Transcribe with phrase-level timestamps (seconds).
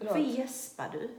[0.00, 1.10] Varför gäspar du?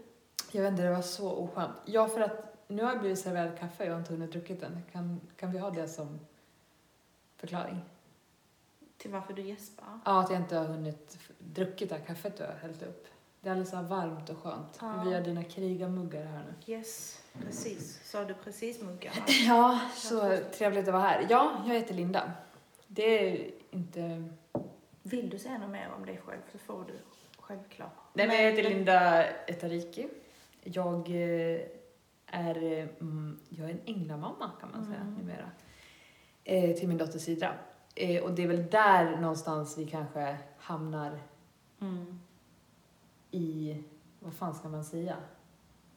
[0.52, 1.74] Jag vet inte, det var så oskönt.
[1.86, 4.60] Ja, för att nu har jag blivit serverad kaffe och jag har inte hunnit druckit
[4.60, 4.84] den.
[4.92, 6.20] Kan, kan vi ha det som
[7.38, 7.80] förklaring?
[8.98, 10.00] Till varför du gäspar?
[10.06, 13.08] Ja, att jag inte har hunnit druckit det här kaffet du har hällt upp.
[13.42, 14.78] Det är alldeles varmt och skönt.
[14.82, 15.04] Ja.
[15.06, 16.74] Vi har dina krigarmuggar här nu.
[16.74, 18.00] Yes, precis.
[18.04, 19.16] Sa du precis muggarna?
[19.48, 21.28] Ja, så trevligt att vara här.
[21.30, 22.32] Ja, jag heter Linda.
[22.88, 24.30] Det är inte...
[25.04, 26.94] Vill du säga något mer om dig själv så får du
[27.50, 27.92] självklart.
[28.14, 30.08] Nej, men jag heter Linda Etariki.
[30.64, 31.62] Jag eh,
[32.26, 32.58] är,
[33.02, 35.14] mm, jag är en änglamamma kan man säga Mm.
[35.14, 35.52] numera.
[36.44, 37.54] Eh, till min dotter Sidra.
[37.96, 41.20] Eh, och det är väl där någonstans vi kanske hamnar
[41.82, 42.20] Mm.
[43.32, 43.78] i,
[44.20, 45.16] vad fan ska man säga?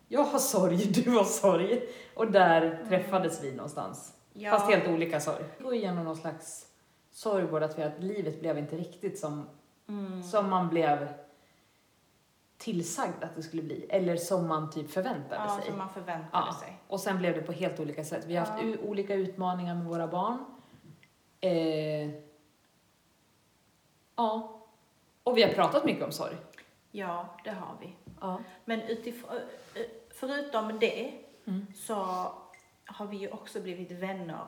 [0.09, 1.83] Jag har sorg, du har sorg.
[2.15, 4.17] Och där träffades vi någonstans.
[4.33, 5.45] Ja, Fast helt olika sorg.
[5.59, 6.67] Vi går igenom någon slags
[7.11, 9.49] sorg båda två, att livet blev inte riktigt som,
[9.89, 10.23] mm.
[10.23, 11.09] som man blev
[12.63, 13.87] tillsagd att det skulle bli.
[13.91, 15.67] Eller som man typ förväntade ja, sig.
[15.67, 16.57] som man förväntade Ja.
[16.61, 16.79] sig.
[16.89, 18.25] Och sen blev det på helt olika sätt.
[18.27, 18.77] Vi har haft Ja.
[18.89, 20.45] olika utmaningar med våra barn.
[21.41, 22.11] Eh,
[24.17, 24.61] ja.
[25.23, 26.37] Och vi har pratat mycket om sorg.
[26.91, 27.93] Ja, det har vi.
[28.21, 28.39] Ja.
[28.65, 29.31] Men utifrån,
[30.11, 31.13] förutom det
[31.47, 31.67] Mm.
[31.75, 31.95] så
[32.87, 34.47] har vi ju också blivit vänner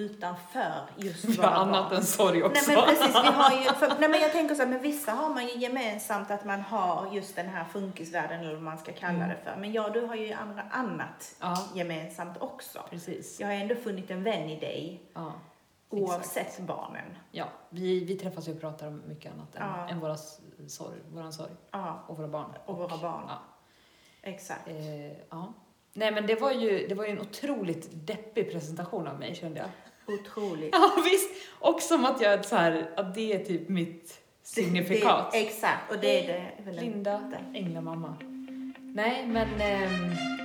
[0.00, 2.62] utanför just Vi har annat än sorg också.
[2.70, 5.12] Nej men precis, vi har ju, för, nej men jag tänker så här, men vissa
[5.12, 8.92] har man ju gemensamt att man har just den här funkisvärlden eller vad man ska
[8.92, 9.28] kalla Mm.
[9.28, 9.56] det för.
[9.60, 12.78] Men jag och du har ju andra, annat Ja, gemensamt också.
[12.90, 13.40] precis.
[13.40, 15.32] Jag har ändå funnit en vän i dig Ja.
[15.90, 17.16] oavsett barnen.
[17.30, 19.88] Ja, vi, vi träffas ju och pratar om mycket annat än, Ja.
[19.88, 20.16] än våra
[20.68, 22.50] sorg, våran sorg Ja, och våra barn.
[22.66, 23.24] och våra barn.
[23.28, 23.38] Ja.
[24.22, 24.68] Exakt.
[24.68, 25.52] Eh, ja.
[25.96, 29.60] Nej men det var, ju, det var ju en otroligt deppig presentation av mig kände
[29.60, 29.68] jag.
[30.14, 30.68] Otroligt.
[30.72, 31.30] Ja visst!
[31.60, 35.32] Och som att jag så här, att det är typ mitt signifikat.
[35.32, 38.16] Det, exakt, och det är det Linda, änglamamma.
[38.78, 40.35] Nej men ehm,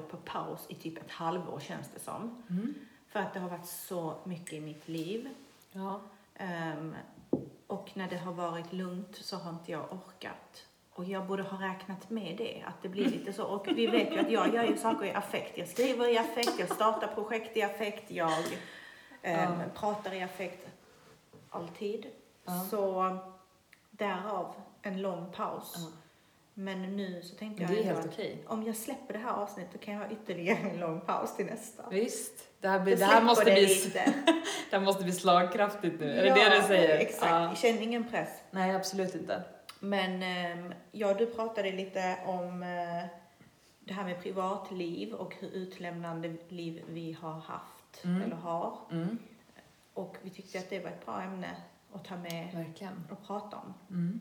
[0.00, 2.42] varit på paus i typ ett halvår känns det som.
[2.50, 2.74] Mm.
[3.08, 5.28] För att det har varit så mycket i mitt liv.
[5.72, 6.00] Ja.
[6.34, 6.94] Ehm,
[7.66, 10.66] och när det har varit lugnt så har inte jag orkat.
[10.92, 13.44] Och jag borde ha räknat med det, att det blir lite så.
[13.44, 15.58] Och vi vet ju att jag gör ju saker i affekt.
[15.58, 18.32] Jag skriver i affekt, jag startar projekt i affekt, jag
[19.22, 19.64] ehm, Ja.
[19.74, 20.66] pratar i affekt.
[21.50, 22.06] Alltid.
[22.44, 22.60] Ja.
[22.70, 23.16] Så
[23.90, 25.74] därav en lång paus.
[26.54, 26.60] Ja.
[26.62, 28.44] Men nu så tänkte jag det är helt att okej.
[28.46, 31.88] om jag släpper det här avsnittet kan jag ha ytterligare en lång paus till nästa.
[31.90, 32.32] Visst.
[32.60, 33.90] Det här, blir, det här måste det bli,
[34.70, 36.10] det här måste bli slagkraftigt nu.
[36.12, 36.98] Är det Ja, det du säger?
[36.98, 37.54] Exakt, Ja.
[37.54, 38.28] känn ingen press.
[38.50, 39.42] Nej, absolut inte.
[39.80, 43.04] Men ehm, ja, du pratade lite om eh,
[43.80, 48.22] det här med privatliv och hur utlämnande liv vi har haft Mm.
[48.22, 48.78] eller har.
[48.92, 49.18] Mm.
[49.94, 51.56] Och vi tyckte att det var ett bra ämne
[51.92, 53.04] att ta med Verkligen.
[53.10, 53.74] och prata om.
[53.90, 54.20] Mm.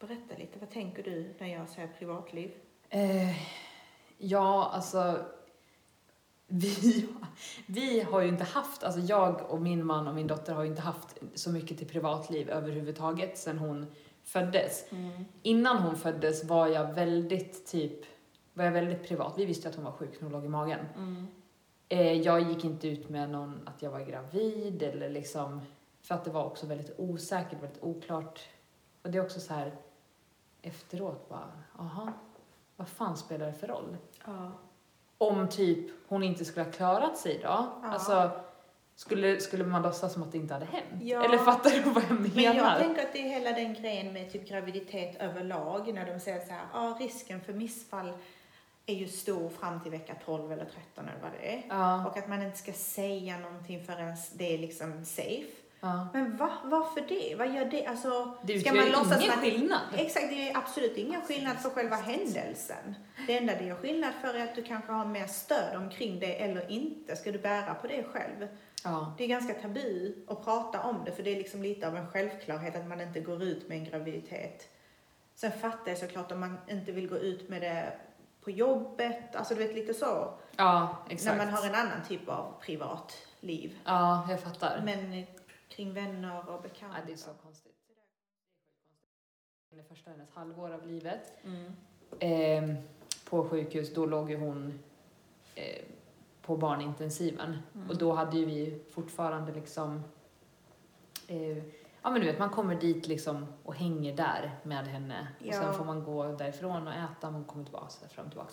[0.00, 2.50] Berätta lite, vad tänker du när jag säger privatliv?
[2.88, 3.36] Eh,
[4.18, 5.24] ja, alltså.
[6.46, 7.08] Vi,
[7.66, 10.68] vi har ju inte haft, alltså jag och min man och min dotter har ju
[10.68, 13.86] inte haft så mycket till privatliv överhuvudtaget sen hon
[14.24, 14.84] föddes.
[15.42, 18.00] Innan hon föddes var jag väldigt typ,
[18.54, 19.34] var jag väldigt privat.
[19.36, 20.80] Vi visste att hon var sjuk när hon låg i magen.
[20.96, 21.26] Mm.
[21.88, 25.60] Eh, jag gick inte ut med någon att jag var gravid eller liksom,
[26.02, 28.40] för att det var också väldigt osäkert, väldigt oklart.
[29.02, 29.72] Och det är också så här
[30.62, 32.12] efteråt bara, aha,
[32.76, 33.96] vad fan spelar det för roll?
[34.26, 34.52] Ja.
[35.18, 37.72] Om typ hon inte skulle ha klarat sig då, Ja.
[37.84, 38.30] alltså
[38.94, 41.02] skulle, skulle man låtsas som att det inte hade hänt?
[41.02, 41.24] Ja.
[41.24, 42.30] Eller fattar du vad jag menar?
[42.34, 46.20] Men jag tänker att det är hela den grejen med typ graviditet överlag, när de
[46.20, 48.12] säger så här, ja risken för missfall
[48.86, 51.62] är ju stor fram till vecka 12 eller 13 eller vad det är.
[51.68, 55.46] ja, Och att man inte ska säga någonting förrän det är liksom safe.
[55.80, 56.08] Ja.
[56.12, 57.34] Men va, varför det?
[57.38, 57.86] Vad gör det?
[57.86, 59.80] Alltså, Det ska man låtsas ingen att- skillnad.
[59.96, 62.94] Exakt, det är absolut ingen skillnad för själva händelsen.
[63.26, 66.42] Det enda det gör skillnad för är att du kanske har mer stöd omkring det
[66.42, 67.16] eller inte.
[67.16, 68.48] Ska du bära på det själv?
[68.84, 71.96] Ja, Det är ganska tabu att prata om det för det är liksom lite av
[71.96, 74.68] en självklarhet att man inte går ut med en graviditet.
[75.34, 77.92] Sen fattar jag såklart om man inte vill gå ut med det
[78.44, 80.34] på jobbet, alltså du vet lite så.
[80.56, 81.36] ja exakt.
[81.36, 83.78] När man har en annan typ av privatliv.
[83.84, 84.82] Ja, jag fattar.
[84.84, 85.26] Men
[85.68, 86.96] kring vänner och bekanta.
[86.98, 87.74] Ja, det är så konstigt.
[89.70, 91.72] Det första hennes halvår av livet Mm.
[92.18, 92.76] eh,
[93.30, 94.78] på sjukhus, då låg ju hon
[95.54, 95.84] eh,
[96.42, 97.58] på barnintensiven.
[97.74, 97.90] Mm.
[97.90, 100.02] Och då hade ju vi fortfarande liksom
[101.26, 101.58] eh,
[102.02, 105.28] ja men du vet, man kommer dit liksom och hänger där med henne.
[105.40, 105.52] Och Ja.
[105.52, 108.52] sen får man gå därifrån och äta, man kommer tillbaka, så där, fram och tillbaka.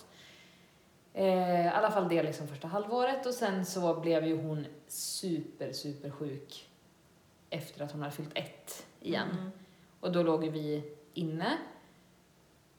[1.13, 5.73] Eh, I alla fall det liksom första halvåret och sen så blev ju hon super,
[5.73, 6.64] super sjuk
[7.55, 9.29] efter att hon hade fyllt ett igen.
[9.31, 9.51] Mm.
[9.99, 11.57] Och då låg vi inne.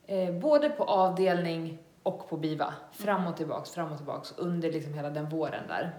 [0.06, 2.74] Eh, både på avdelning och på BIVA.
[2.92, 5.98] Fram och tillbaks, fram och tillbaks under liksom hela den våren där.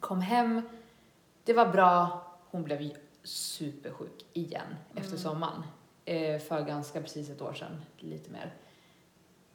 [0.00, 0.62] Kom hem,
[1.44, 2.90] det var bra, hon blev ju
[3.22, 5.18] supersjuk igen efter Mm.
[5.18, 5.62] sommaren.
[6.04, 8.54] Eh, för ganska precis ett år sedan, lite mer.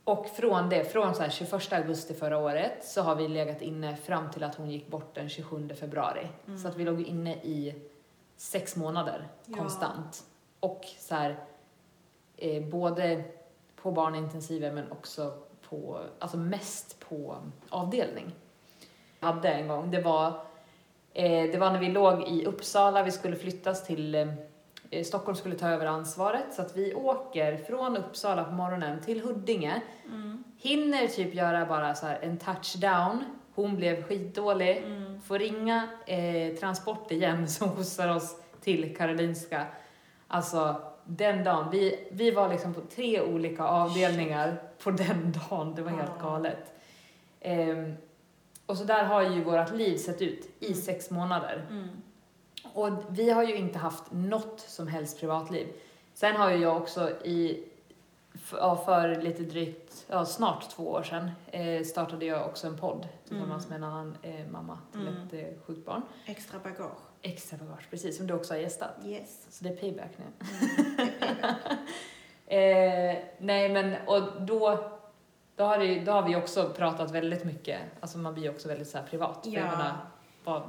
[0.04, 3.96] Och från det, från så här 21 augusti förra året så har vi legat inne
[3.96, 6.28] fram till att hon gick bort den 27 februari.
[6.48, 6.58] Mm.
[6.60, 7.76] Så att vi låg inne i
[8.40, 9.58] sex månader Ja.
[9.58, 10.24] konstant.
[10.60, 11.40] Och så här,
[12.38, 13.24] eh, både
[13.82, 15.34] på barnintensiven men också
[15.70, 17.36] på, alltså mest på
[17.70, 18.36] avdelning.
[19.20, 20.28] Jag hade en gång, det var,
[21.14, 25.56] eh, det var när vi låg i Uppsala, vi skulle flyttas till eh, Stockholm skulle
[25.56, 30.44] ta över ansvaret så att vi åker från Uppsala på morgonen till Huddinge Mm.
[30.58, 33.24] Hinner typ göra bara så en touchdown.
[33.56, 34.78] Hon blev skitdålig.
[34.78, 35.22] Mm.
[35.22, 39.66] Får ringa eh, Transport igen som skjutsar oss till Karolinska.
[40.28, 41.68] Alltså den dagen.
[41.72, 45.76] Vi, vi var liksom på tre olika avdelningar på den dagen.
[45.76, 46.74] Det var helt galet.
[47.40, 47.94] Ehm,
[48.66, 50.78] och så där har ju vårt liv sett ut i Mm.
[50.78, 51.66] sex månader.
[51.70, 51.88] Mm.
[52.74, 55.68] Och vi har ju inte haft något som helst privatliv.
[56.14, 57.64] Sen har ju jag också i,
[58.36, 62.78] f- ja, för lite drygt, ja snart två år sedan, eh, startade jag också en
[62.78, 63.82] podd tillsammans Mm.
[63.82, 65.28] med en annan eh, mamma till Mm.
[65.28, 66.02] ett eh, sjukt barn.
[66.26, 66.98] Extra bagage.
[67.22, 68.92] Extra bagage, precis, som du också har gästat.
[69.06, 69.48] Yes.
[69.50, 70.24] Så det är payback nu.
[70.26, 70.96] Mm.
[70.98, 71.56] Det är payback.
[72.52, 74.90] Eh, nej men, och då,
[75.56, 78.88] då, har det, då har vi också pratat väldigt mycket, alltså man blir också väldigt
[78.90, 79.40] så här privat.
[79.44, 79.72] För jag Ja.
[79.72, 79.98] menar,
[80.44, 80.62] vad,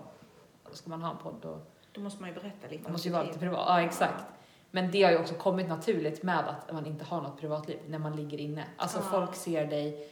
[0.72, 1.58] ska man ha en podd då?
[1.92, 3.64] Då måste man ju berätta lite Man måste ju vara lite privat.
[3.68, 4.24] Ja, exakt.
[4.70, 7.98] Men det har ju också kommit naturligt med att man inte har något privatliv när
[7.98, 8.64] man ligger inne.
[8.76, 9.02] Alltså Ja.
[9.02, 10.08] folk ser dig,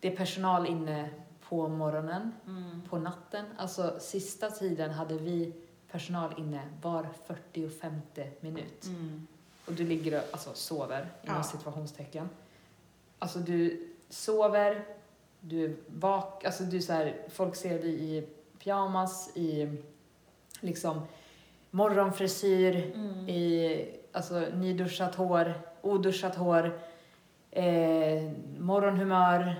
[0.00, 1.10] det är personal inne
[1.48, 2.82] på morgonen, Mm.
[2.88, 3.44] på natten.
[3.56, 5.52] Alltså sista tiden hade vi
[5.90, 7.94] personal inne var 45
[8.40, 8.84] minut.
[8.86, 9.26] Mm.
[9.66, 11.42] Och du ligger och alltså, sover, inom Ja.
[11.42, 12.28] situationstecken.
[13.18, 14.84] Alltså du sover,
[15.40, 18.26] du är vak, alltså du så här, folk ser dig i
[18.58, 19.76] pyjamas, i
[20.60, 21.00] liksom
[21.70, 23.28] morgonfrisyr, Mm.
[23.28, 26.78] i alltså nyduschat hår, oduschat hår,
[27.50, 27.64] eh,
[28.58, 29.54] morgonhumör.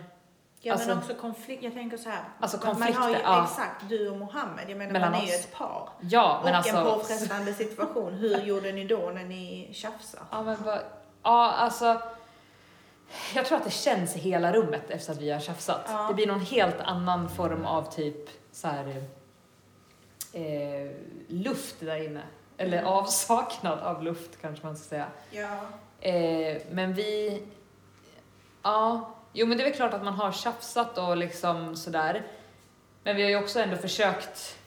[0.60, 2.24] Ja Alltså- men också konflikt, jag tänker så här.
[2.40, 3.44] Alltså man har ju, konflikter, ja.
[3.44, 5.88] Exakt, du och Mohammed, jag menar Mellan man är ju ett par.
[6.00, 6.76] Ja, men och alltså...
[6.76, 8.12] en påfrestande situation.
[8.12, 10.24] Hur gjorde ni då när ni tjafsade?
[10.30, 10.78] Ja, men vad,
[11.22, 12.02] ja, alltså...
[13.34, 15.84] Jag tror att det känns i hela rummet efter att vi har tjafsat.
[15.88, 16.08] Ja.
[16.08, 19.02] Det blir någon helt annan form av typ så här,
[20.32, 20.90] eh,
[21.28, 22.22] luft där inne.
[22.62, 25.06] Eller avsaknad av luft kanske man ska säga.
[25.30, 25.58] Ja.
[26.08, 27.42] Eh, men vi...
[28.62, 32.22] Ja, jo men det är väl klart att man har tjafsat och liksom sådär.
[33.04, 34.58] Men vi har ju också ändå försökt...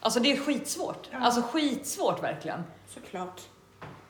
[0.00, 1.08] Alltså det är skitsvårt.
[1.10, 1.18] Ja.
[1.18, 2.64] Alltså skitsvårt verkligen.
[2.88, 3.40] Såklart.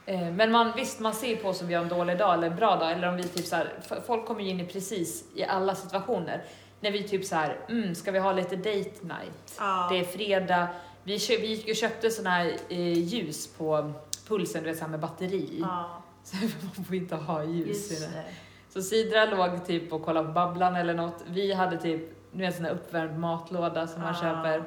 [0.06, 2.46] Eh, Men man, visst, man ser på oss om vi har en dålig dag eller
[2.50, 2.92] en bra dag.
[2.92, 3.72] Eller om vi typ så här,
[4.06, 6.44] folk kommer ju in i precis i alla situationer.
[6.80, 9.56] När vi typ så här, mm, ska vi ha lite date night?
[9.58, 9.88] Ja.
[9.92, 10.68] Det är fredag.
[11.08, 13.92] Vi, kö, vi gick och köpte såna här eh, ljus på
[14.28, 15.58] pulsen, du vet så här med batteri.
[15.60, 16.36] Ja, Så
[16.76, 18.12] man får inte ha ljus i just den.
[18.12, 18.24] det.
[18.72, 21.24] Så Sidra låg typ och kollade på Babblan eller något.
[21.28, 22.00] Vi hade typ,
[22.32, 24.20] nu en sån här uppvärmd matlåda som man Ah.
[24.20, 24.62] köper.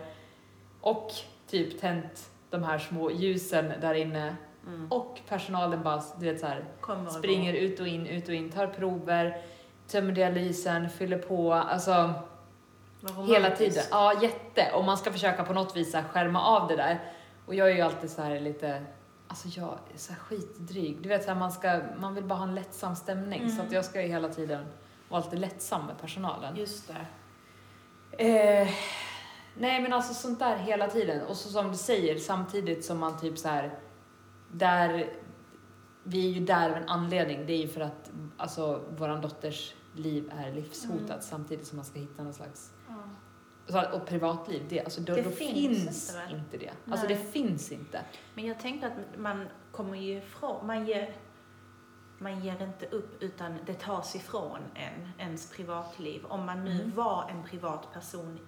[0.82, 1.12] Och
[1.50, 4.36] typ tänt de här små ljusen där inne.
[4.68, 4.92] Mm.
[4.92, 8.34] Och personalen bara, du vet så här, Kommer och springer ut och in, ut och
[8.34, 9.42] in, tar prover,
[9.88, 12.14] tömmer dialysen, fyller på, alltså
[13.28, 13.84] hela tiden.
[13.92, 14.72] Ja, jätte.
[14.74, 17.14] Och man ska försöka på något vis skärma av det där.
[17.46, 18.84] Och jag är ju alltid så här lite,
[19.28, 21.02] alltså jag är så här skitdryg.
[21.02, 23.42] Du vet så här, man ska, man vill bara ha en lättsam stämning.
[23.42, 23.56] Mm.
[23.56, 24.66] Så att jag ska ju hela tiden
[25.10, 26.56] vara lite lättsam med personalen.
[26.56, 27.06] Just det.
[28.18, 28.70] Eh,
[29.58, 31.22] nej men alltså sånt där hela tiden.
[31.22, 33.80] Och så som du säger, samtidigt som man typ så här,
[34.52, 35.14] där,
[36.04, 37.46] vi är ju där av en anledning.
[37.46, 41.22] Det är ju för att alltså, våran dotters liv är livshotat Mm.
[41.22, 42.72] samtidigt som man ska hitta någon slags
[43.94, 46.72] och privatliv, det, alltså, då, Det då finns finns, inte, inte det.
[46.92, 47.16] Alltså Nej.
[47.16, 48.02] det finns inte.
[48.34, 51.16] Men jag tänkte att man kommer ju ifrån, man ger,
[52.18, 56.26] man ger inte upp utan det tas ifrån en, ens privatliv.
[56.26, 56.96] Om man nu Mm.
[56.96, 58.40] var en privat person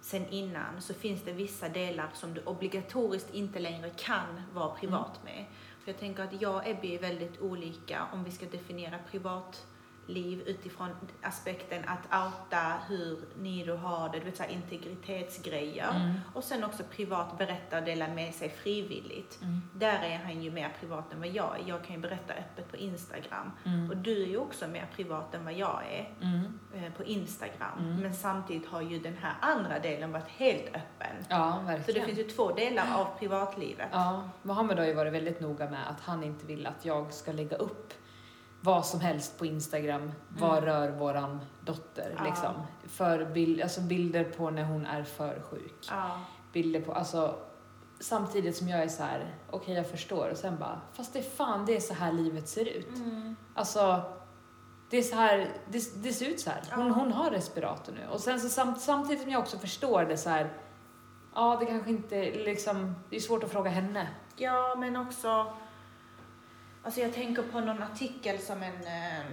[0.00, 5.24] sen innan så finns det vissa delar som du obligatoriskt inte längre kan vara privat
[5.24, 5.44] med.
[5.84, 9.64] För jag tänker att jag och Ebby är väldigt olika om vi ska definiera privatliv
[10.06, 10.88] liv utifrån
[11.22, 15.90] aspekten att outa hur ni då har det, vet så här integritetsgrejer.
[15.94, 16.12] Mm.
[16.34, 19.38] Och sen också privat berätta och dela med sig frivilligt.
[19.42, 19.62] Mm.
[19.74, 21.68] Där är han ju mer privat än vad jag är.
[21.68, 23.50] Jag kan ju berätta öppet på Instagram.
[23.64, 23.90] Mm.
[23.90, 26.58] Och du är ju också mer privat än vad jag är Mm.
[26.74, 27.78] eh, på Instagram.
[27.78, 27.96] Mm.
[28.00, 31.16] Men samtidigt har ju den här andra delen varit helt öppen.
[31.28, 32.00] Ja, Så verkligen.
[32.00, 33.88] det finns ju två delar av privatlivet.
[33.92, 37.32] Ja, Mohammed har ju varit väldigt noga med att han inte vill att jag ska
[37.32, 37.92] lägga upp
[38.64, 40.64] vad som helst på Instagram vad Mm.
[40.64, 42.14] rör våran dotter.
[42.18, 42.24] Ja.
[42.24, 42.52] Liksom.
[42.88, 45.86] För bild, alltså bilder på när hon är för sjuk.
[45.90, 46.20] Ja.
[46.52, 47.34] Bilder på, alltså
[48.00, 51.22] samtidigt som jag är så här, okej jag förstår och sen bara, fast det är
[51.22, 52.96] fan det är så här livet ser ut.
[52.96, 53.36] Mm.
[53.54, 54.02] Alltså,
[54.90, 56.62] det är så här, det, det ser ut så här.
[56.74, 56.92] Hon, Ja.
[56.92, 58.06] hon har respirator nu.
[58.12, 60.52] Och sen så samt, samtidigt som jag också förstår det så här,
[61.34, 64.08] ja det kanske inte liksom, det är svårt att fråga henne.
[64.36, 65.46] Ja, men också...
[66.84, 69.24] Alltså jag tänker på någon artikel som en eh,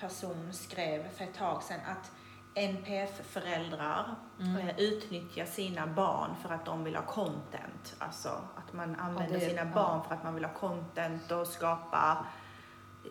[0.00, 2.10] person skrev för ett tag sedan att
[2.54, 4.56] NPF-föräldrar Mm.
[4.68, 7.94] eh, utnyttjar sina barn för att de vill ha content.
[7.98, 9.74] Alltså att man använder det- sina ja.
[9.74, 12.26] barn för att man vill ha content och skapa,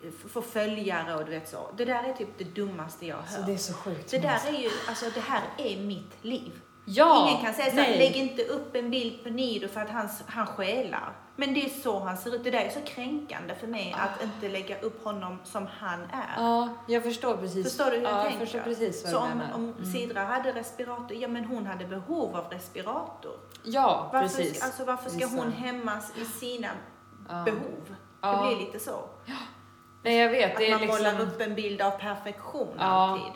[0.04, 1.70] eh, få följare och du vet så.
[1.76, 3.46] Det där är typ det dummaste jag har Alltså hört.
[3.46, 4.10] det är så sjukt.
[4.10, 6.60] Det där är ju, alltså det här är mitt liv.
[6.84, 7.98] ja, Ingen kan säga så nej.
[7.98, 11.12] lägg inte upp en bild på Nido för att han, han skälar.
[11.40, 12.44] Men det är så han ser ut.
[12.44, 16.34] Det där är så kränkande för mig att inte lägga upp honom som han är.
[16.36, 17.66] Ja, jag förstår precis.
[17.66, 18.56] Förstår du hur jag ja, tänker?
[18.56, 19.54] Jag precis vad så om, menar.
[19.54, 19.92] om Mm.
[19.92, 23.32] Sidra hade respirator, ja men hon hade behov av respirator.
[23.62, 24.56] Ja, Varför, precis.
[24.56, 26.68] ska, alltså, varför ska hon hämmas i sina
[27.44, 27.94] behov?
[28.20, 29.04] Det blir lite så.
[30.02, 30.52] Nej, jag vet.
[30.52, 31.04] Att man liksom...
[31.04, 33.32] målar upp en bild av perfektion alltid.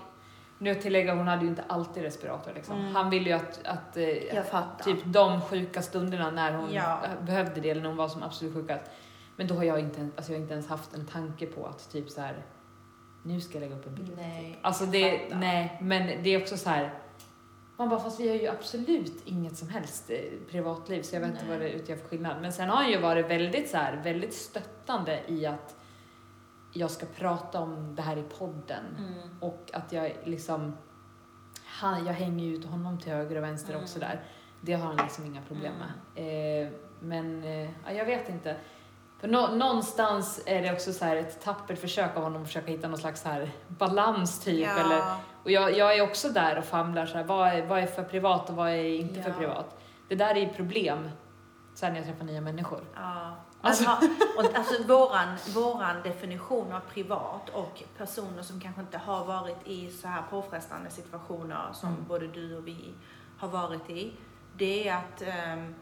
[0.64, 2.78] Nu att tillägga, hon hade ju inte alltid respirator liksom.
[2.80, 2.94] Mm.
[2.94, 4.84] Han ville ju att, att eh, Jag fattar.
[4.84, 7.00] typ de sjuka stunderna när hon Ja.
[7.26, 8.84] behövde det eller när hon var som absolut sjukast.
[9.36, 11.92] Men då har jag inte, alltså jag har inte ens haft en tanke på att
[11.92, 12.42] typ så här.
[13.22, 14.12] nu ska jag lägga upp en bild.
[14.16, 15.36] Nej, Alltså jag det, fattar.
[15.36, 16.94] nej, men det är också så här.
[17.76, 20.16] Man bara, fast vi har ju absolut inget som helst eh,
[20.50, 21.50] privatliv så jag vet inte Nej.
[21.50, 22.36] vad det utgör för skillnad.
[22.40, 25.74] Men sen har han ju varit väldigt så här, väldigt stöttande i att
[26.76, 28.84] jag ska prata om det här i podden.
[28.98, 29.12] Mm.
[29.40, 30.76] Och att jag liksom,
[31.64, 33.82] han, jag hänger ju ut honom till höger och vänster Mm.
[33.84, 34.20] också där.
[34.60, 36.64] Det har han liksom inga problem med.
[36.64, 38.56] Eh, men eh, ja, jag vet inte.
[39.20, 42.70] För nå, någonstans är det också så här ett tappert försök av honom att försöka
[42.70, 44.66] hitta någon slags så här balans typ.
[44.66, 44.78] Ja.
[44.84, 45.02] Eller,
[45.44, 48.02] och jag, jag är också där och famlar så här, vad är, vad är för
[48.04, 49.36] privat och vad är inte för Ja.
[49.36, 49.80] privat.
[50.08, 51.08] Det där är ju problem
[51.74, 52.80] sen när jag träffar nya människor.
[52.94, 53.36] Ja.
[53.60, 59.24] Alltså- Alltså, och, alltså våran, våran definition av privat och personer som kanske inte har
[59.24, 62.04] varit i så här påfrestande situationer som Mm.
[62.08, 62.94] både du och vi
[63.38, 64.12] har varit i,
[64.56, 65.74] det är att ehm,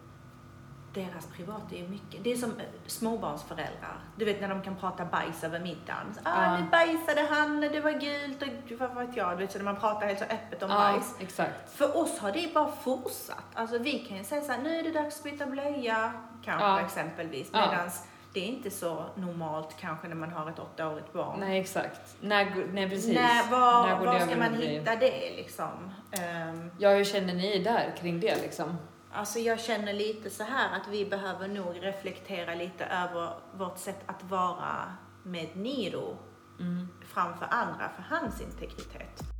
[0.94, 2.24] deras privat är ju mycket.
[2.24, 3.96] Det är som eh, småbarnsföräldrar.
[4.16, 6.14] Du vet när de kan prata bajs över middagen.
[6.22, 9.30] Ah, nu bajsade han, det var gult och vad vet jag.
[9.32, 11.14] Du vet, så när man pratar helt så öppet om bajs.
[11.20, 11.70] exakt.
[11.76, 13.44] För oss har det bara fortsatt.
[13.54, 16.12] Alltså vi kan ju säga så här, nu är det dags att byta blöja,
[16.44, 16.80] kanske Ja.
[16.80, 17.50] exempelvis.
[17.52, 17.58] Ja.
[17.70, 17.90] Medan
[18.34, 21.40] det är inte så normalt kanske när man har ett åttaårigt barn.
[21.40, 22.16] Nej, exakt.
[22.20, 23.14] När, nej, precis.
[23.14, 25.94] När, var, När var ska man hitta det liksom?
[26.12, 28.76] Ehm, Ja, hur känner ni där kring det liksom?
[29.12, 34.00] Alltså jag känner lite så här att vi behöver nog reflektera lite över vårt sätt
[34.06, 34.92] att vara
[35.22, 36.18] med Niro
[36.60, 36.88] Mm.
[37.06, 39.31] framför andra för hans integritet.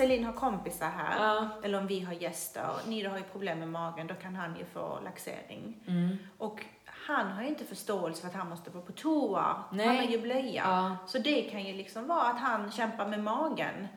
[0.00, 1.48] Celine har kompisar här, Ja.
[1.62, 2.68] eller om vi har gäster.
[2.86, 5.82] Niro har ju problem med magen, då kan han ju få laxering.
[5.86, 6.16] Mm.
[6.38, 9.64] Och han har ju inte förståelse för att han måste vara på toa.
[9.72, 9.86] Nej.
[9.86, 10.62] Han har ju blöja.
[10.66, 10.96] Ja.
[11.06, 13.88] Så det kan ju liksom vara att han kämpar med magen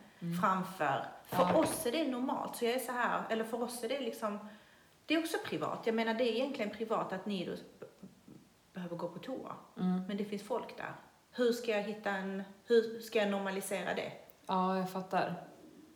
[0.42, 1.04] framför.
[1.26, 1.54] För Mm.
[1.54, 1.60] Ja.
[1.60, 2.56] oss är det normalt.
[2.56, 4.38] Så jag är så här, eller för oss är det liksom,
[5.06, 5.78] det är också privat.
[5.84, 7.52] Jag menar det är egentligen privat att Nido
[8.72, 9.52] behöver gå på toa.
[9.80, 10.02] Mm.
[10.08, 10.92] Men det finns folk där.
[11.32, 14.12] Hur ska jag hitta en, hur ska jag normalisera det?
[14.46, 15.34] Ja, jag fattar.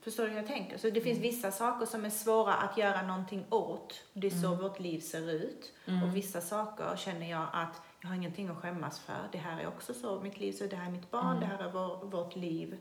[0.00, 0.78] Förstår du hur jag tänker?
[0.78, 4.05] Så det finns vissa saker som är svåra att göra någonting åt.
[4.12, 5.73] Det är så vårt liv ser ut.
[5.87, 6.02] Mm.
[6.02, 9.28] Och vissa saker känner jag att jag har ingenting att skämmas för.
[9.33, 11.40] Det här är också så mitt liv, så det här är mitt barn, Mm.
[11.40, 12.78] det här är vår, vårt liv.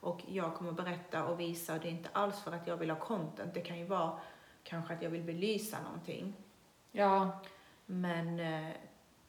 [0.00, 2.90] Och jag kommer berätta och visa, och det är inte alls för att jag vill
[2.90, 3.54] ha content.
[3.54, 4.18] Det kan ju vara
[4.64, 6.34] kanske att jag vill belysa någonting.
[6.92, 7.40] Ja.
[7.86, 8.70] Men, eh,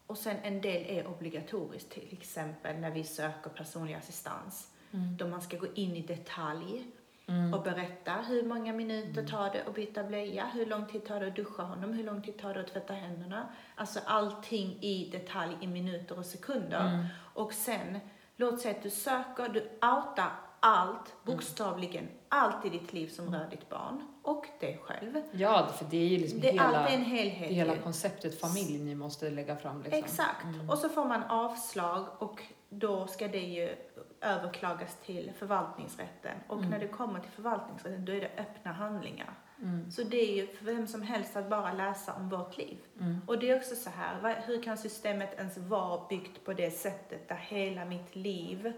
[0.08, 4.68] och sen en del är obligatoriskt, till exempel när vi söker personlig assistans.
[4.92, 5.18] Mm.
[5.18, 6.86] Då man ska gå in i detalj
[7.32, 7.54] Mm.
[7.54, 11.28] och berätta hur många minuter tar det att byta blöja, hur lång tid tar det
[11.28, 13.48] att duscha honom, hur lång tid tar det att tvätta händerna.
[13.76, 16.88] Alltså allting i detalj i minuter och sekunder.
[16.88, 17.06] Mm.
[17.34, 18.00] Och sen,
[18.36, 23.48] låt säga att du söker, du outar allt, bokstavligen allt i ditt liv som rör
[23.50, 25.22] ditt barn och dig själv.
[25.32, 27.50] Ja, för det är ju liksom Det är hela, alltid en det helhet.
[27.52, 29.82] är hela konceptet familj ni måste lägga fram.
[29.82, 30.00] Liksom.
[30.00, 30.46] Exakt.
[30.70, 33.76] Och så får man avslag och då ska det ju
[34.22, 36.36] överklagas till förvaltningsrätten.
[36.48, 36.70] Och Mm.
[36.70, 39.34] när det kommer till förvaltningsrätten då är det öppna handlingar.
[39.62, 39.92] Mm.
[39.92, 42.78] Så det är ju för vem som helst att bara läsa om vårt liv.
[43.00, 43.22] Mm.
[43.28, 47.28] Och det är också så här, hur kan systemet ens vara byggt på det sättet
[47.30, 48.74] där hela mitt liv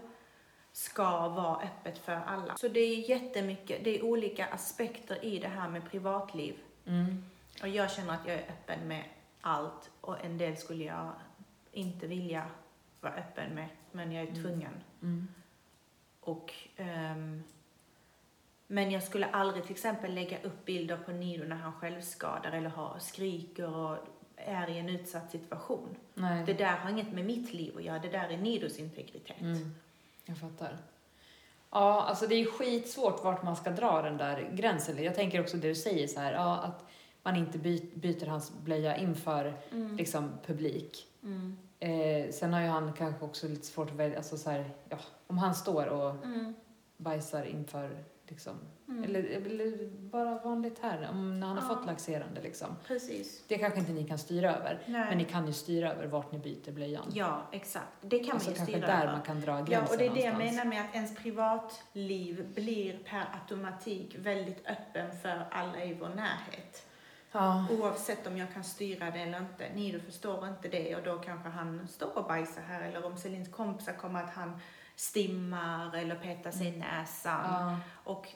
[0.72, 2.56] ska vara öppet för alla?
[2.56, 6.54] Så det är jättemycket, det är olika aspekter i det här med privatliv.
[6.86, 7.24] Mm.
[7.62, 9.04] Och jag känner att jag är öppen med
[9.40, 11.10] allt och en del skulle jag
[11.72, 12.46] inte vilja
[13.00, 14.42] vara öppen med, men jag är Mm.
[14.42, 14.74] tvungen.
[15.04, 15.28] Mm.
[16.20, 17.42] Och, ehm,
[18.66, 22.70] men jag skulle aldrig till exempel lägga upp bilder på Nido när han självskadar eller
[22.70, 23.96] har, skriker och
[24.36, 25.96] är i en utsatt situation.
[26.14, 26.44] Nej.
[26.46, 29.40] Det där har inget med mitt liv att göra, det där är Nidos integritet.
[29.40, 29.74] Mm.
[30.24, 30.78] Jag fattar.
[31.70, 35.02] Ja, alltså det är skitsvårt vart man ska dra den där gränsen.
[35.04, 36.84] Jag tänker också det du säger så här, ja, att
[37.22, 39.96] man inte by- byter hans blöja inför Mm.
[39.96, 41.06] liksom, publik.
[41.22, 41.58] Mm.
[41.84, 44.96] Eh, sen har ju han kanske också lite svårt att välja, alltså så här, ja,
[45.26, 46.54] om han står och Mm.
[46.96, 48.52] bajsar inför, liksom,
[48.88, 49.04] Mm.
[49.04, 51.76] eller, eller bara vanligt här, om när han har Ja.
[51.76, 52.68] fått laxerande liksom.
[52.86, 53.44] Precis.
[53.48, 55.06] Det kanske inte ni kan styra över, Nej.
[55.08, 57.06] men ni kan ju styra över vart ni byter blöjan.
[57.14, 57.86] Ja, exakt.
[58.00, 59.12] Det kan alltså man ju kanske styra där över.
[59.12, 60.56] man kan dra gränsen Ja, och det är det jag någonstans.
[60.56, 66.86] menar med att ens privatliv blir per automatik väldigt öppen för alla i vår närhet.
[67.34, 67.66] Ja.
[67.70, 69.68] Oavsett om jag kan styra det eller inte.
[69.74, 72.80] Nido förstår inte det och då kanske han står och bajsar här.
[72.82, 74.60] Eller om Celins kompisar kommer att han
[74.96, 77.44] stimmar eller petar sig i näsan.
[77.50, 77.76] Ja.
[78.04, 78.28] Och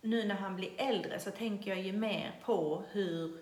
[0.00, 3.40] nu när han blir äldre så tänker jag ju mer på hur,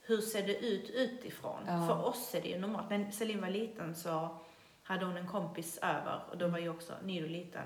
[0.00, 1.60] hur ser det ut utifrån.
[1.66, 1.86] Ja.
[1.86, 2.90] För oss är det ju normalt.
[2.90, 4.36] När Celine var liten så
[4.82, 7.64] hade hon en kompis över och då var ju också Nido liten.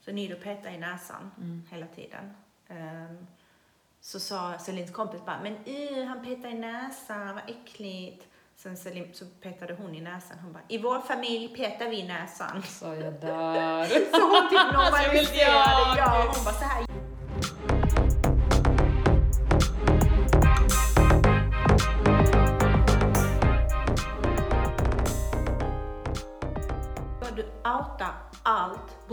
[0.00, 1.62] Så Nido petade i näsan Mm.
[1.70, 2.34] hela tiden.
[2.68, 3.26] Ehm,
[4.02, 8.26] så sa Celins kompis bara, men uh, han petar i näsan, vad äckligt.
[8.56, 10.38] Sen Celine, så petade hon i näsan.
[10.42, 12.62] Hon bara, i vår familj petar vi i näsan.
[12.62, 13.84] Så jag dör.
[14.12, 16.32] Så hon typ normaliserade, ja.
[16.34, 16.86] Hon bara så här.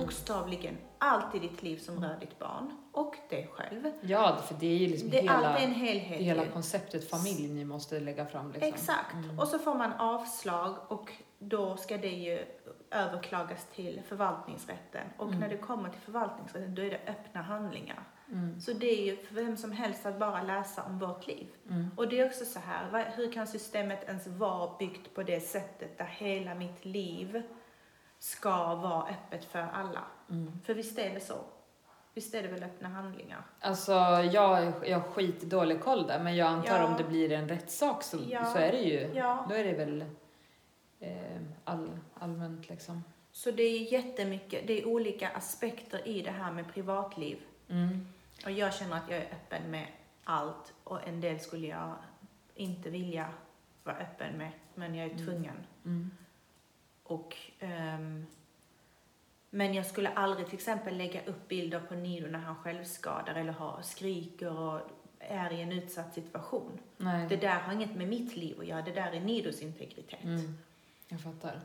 [0.02, 3.92] Bokstavligen allt i ditt liv som rör ditt barn och dig själv.
[4.02, 6.20] Ja, för det är ju liksom Det är hela, alltid en helhet.
[6.20, 6.52] är hela ju.
[6.52, 8.52] konceptet familj ni måste lägga fram.
[8.52, 8.68] Liksom.
[8.74, 9.14] Exakt.
[9.14, 9.40] Mm.
[9.40, 12.46] Och så får man avslag och då ska det ju
[12.92, 15.08] överklagas till förvaltningsrätten.
[15.18, 15.40] Och Mm.
[15.40, 18.04] när det kommer till förvaltningsrätten då är det öppna handlingar.
[18.32, 18.62] Mm.
[18.62, 21.48] Så det är ju för vem som helst att bara läsa om vårt liv.
[21.70, 21.92] Mm.
[21.98, 25.98] Och det är också så här, hur kan systemet ens vara byggt på det sättet
[25.98, 27.42] där hela mitt liv
[28.20, 30.04] ska vara öppet för alla?
[30.30, 30.60] Mm.
[30.66, 31.36] För visst är det så?
[32.14, 33.44] Visst är det väl öppna handlingar?
[33.60, 33.92] Alltså,
[34.32, 36.86] jag, jag har skitdålig koll där, men jag antar Ja.
[36.88, 38.46] om det blir en rättssak så, Ja.
[38.46, 39.46] så är det ju, Ja.
[39.50, 40.06] då är det väl
[41.00, 43.04] eh, all, allmänt liksom.
[43.32, 47.38] Så det är jättemycket, det är olika aspekter i det här med privatliv.
[47.70, 48.08] Mm.
[48.46, 49.88] Och jag känner att jag är öppen med
[50.24, 51.94] allt och en del skulle jag
[52.56, 53.28] inte vilja
[53.84, 55.26] vara öppen med, men jag är Mm.
[55.26, 55.56] tvungen.
[55.86, 56.12] Mm.
[57.10, 58.26] Och, ehm,
[59.50, 63.52] men jag skulle aldrig till exempel lägga upp bilder på Nido när han självskadar eller
[63.54, 64.80] har, skriker och
[65.20, 66.80] är i en utsatt situation.
[66.98, 67.26] Nej.
[67.30, 70.24] Det där har inget med mitt liv att göra, det där är Nidos integritet.
[70.24, 70.58] Mm.
[71.08, 71.60] Jag fattar.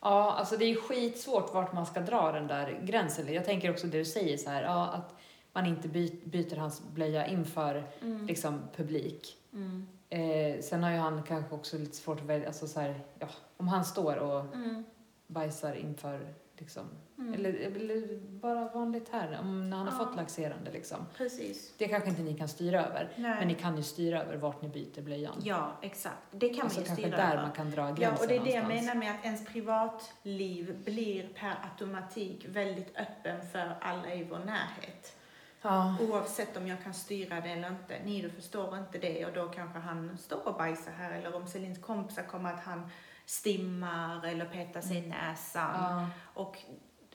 [0.00, 3.34] Ja, alltså det är skitsvårt vart man ska dra den där gränsen.
[3.34, 5.14] Jag tänker också det du säger så här, ja, att
[5.52, 8.26] man inte by, byter hans blöja inför Mm.
[8.26, 9.36] liksom, publik.
[9.52, 9.86] Mm.
[10.10, 13.28] Eh, sen har ju han kanske också lite svårt att välja, alltså så här, ja,
[13.56, 14.84] om han står och Mm.
[15.26, 16.84] bajsar inför, liksom,
[17.18, 17.34] Mm.
[17.34, 20.06] eller, eller bara vanligt här, om när han har Ja.
[20.06, 20.98] fått laxerande liksom.
[21.16, 21.74] Precis.
[21.78, 23.34] Det kanske inte ni kan styra över, Nej.
[23.38, 25.34] men ni kan ju styra över vart ni byter blöjan.
[25.42, 26.16] Ja, exakt.
[26.30, 27.42] Det kan alltså man ju kanske styra där över.
[27.42, 28.86] man kan dra gränsen Ja, och det är det jag någonstans.
[28.86, 35.16] menar med att ens privatliv blir per automatik väldigt öppen för alla i vår närhet.
[35.62, 35.96] Ja.
[36.00, 37.98] Oavsett om jag kan styra det eller inte.
[38.04, 41.10] Nido förstår inte det och då kanske han står och bajsar här.
[41.12, 42.90] Eller om Celins kompisar kommer att han
[43.26, 45.74] stimmar eller petar sig i näsan.
[45.82, 46.06] Ja.
[46.34, 46.58] Och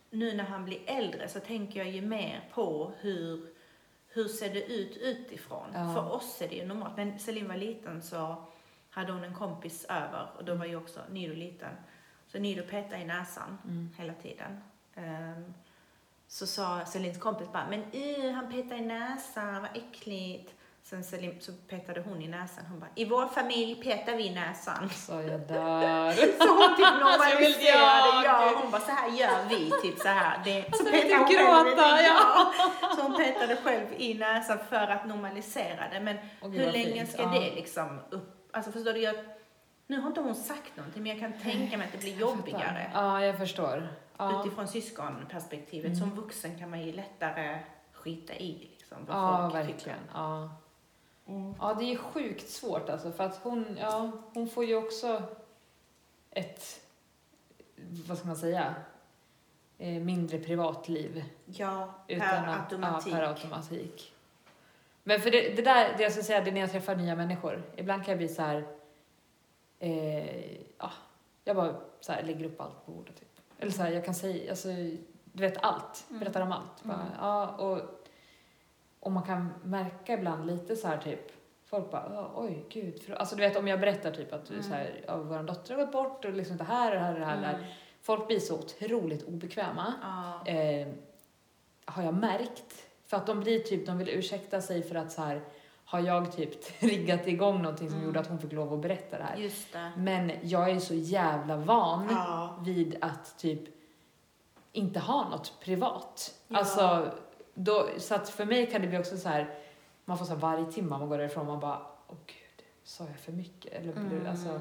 [0.10, 3.54] nu när han blir äldre så tänker jag ju mer på hur,
[4.08, 5.68] hur ser det ut utifrån.
[5.74, 5.94] Ja.
[5.94, 6.98] För oss är det ju normalt.
[6.98, 8.44] När Celine var liten så
[8.90, 11.76] hade hon en kompis över och då var ju också Nido liten.
[12.28, 13.90] Så Nido petade i näsan Mm.
[13.98, 14.64] hela tiden.
[14.96, 15.54] Ehm,
[16.28, 20.56] så sa Celins kompis bara, men uh, han petar i näsan, vad äckligt.
[20.84, 22.66] Sen Selim, så petade hon i näsan.
[22.66, 24.90] Hon bara, i vår familj petar vi i näsan.
[24.90, 26.12] Så jag dör.
[26.12, 28.26] Så hon typ normaliserade, jag.
[28.26, 30.42] ja, hon bara så här gör vi, typ så här.
[30.46, 32.54] Det, så Alltså, petade lite hon själv gråta, lite, ja.
[32.96, 36.00] Så hon petade själv i näsan för att normalisera det.
[36.00, 37.12] Men Åh, hur länge fint.
[37.12, 37.30] ska Ja.
[37.30, 39.00] det liksom upp, alltså förstår du?
[39.00, 39.16] Jag,
[39.88, 42.92] nu har inte hon sagt någonting, men jag kan tänka mig att det blir jobbigare.
[42.94, 43.88] Ja, jag förstår.
[44.18, 45.86] Ja, Utifrån syskonperspektivet.
[45.86, 46.00] Mm.
[46.00, 47.60] Som vuxen kan man ju lättare
[47.94, 49.80] skita i liksom, vad ja folk verkligen.
[49.80, 49.96] tycker.
[50.14, 50.50] Ja.
[51.32, 51.56] Mm.
[51.60, 53.12] ja, det är sjukt svårt alltså.
[53.12, 55.24] För att hon, ja, hon får ju också
[56.32, 56.82] ett,
[58.08, 58.76] vad ska man säga,
[59.78, 61.24] eh, mindre privatliv.
[61.46, 63.14] Ja, Utan per att, automatik.
[63.14, 64.14] Ja, per automatik.
[65.04, 67.16] Men för det, det där, det jag ska säga, det är när jag träffar nya
[67.16, 67.64] människor.
[67.76, 68.68] Ibland kan jag bli så här,
[69.80, 70.92] eh, ja,
[71.44, 73.28] jag bara så här, lägger upp allt på bordet typ.
[73.60, 74.68] Eller så här, jag kan säga, alltså,
[75.34, 76.20] du vet allt, Mm.
[76.20, 76.84] berättar om allt.
[76.84, 77.08] Bara, Mm.
[77.20, 77.82] ja, och,
[79.02, 81.32] och man kan märka ibland lite så här typ,
[81.66, 83.04] folk bara, "Ja, oj gud.
[83.04, 84.64] För, alltså du vet om jag berättar typ att Mm.
[84.64, 87.36] så här, ja, vår dotter har gått bort och liksom det här och det här
[87.36, 87.54] och det här.
[87.56, 87.66] Mm.
[88.02, 90.52] Folk blir så otroligt obekväma Ja.
[90.52, 90.88] eh,
[91.86, 92.88] har jag märkt.
[93.06, 95.42] För att de blir typ, de vill ursäkta sig för att så här,
[95.86, 98.06] har jag typ triggat igång någonting som Mm.
[98.08, 99.38] gjorde att hon fick lov att berätta det här.
[99.38, 99.92] Det.
[99.98, 102.58] Men jag är så jävla van Ja.
[102.62, 103.62] vid att typ
[104.72, 106.36] inte ha något privat.
[106.48, 106.58] Ja.
[106.58, 107.12] Alltså,
[107.64, 109.50] då, så att för mig kan det bli också så här,
[110.06, 113.20] man får så här varje timme man går därifrån, man bara, åh gud, sa jag
[113.20, 113.74] för mycket?
[113.74, 114.28] Eller blir Mm.
[114.32, 114.60] alltså,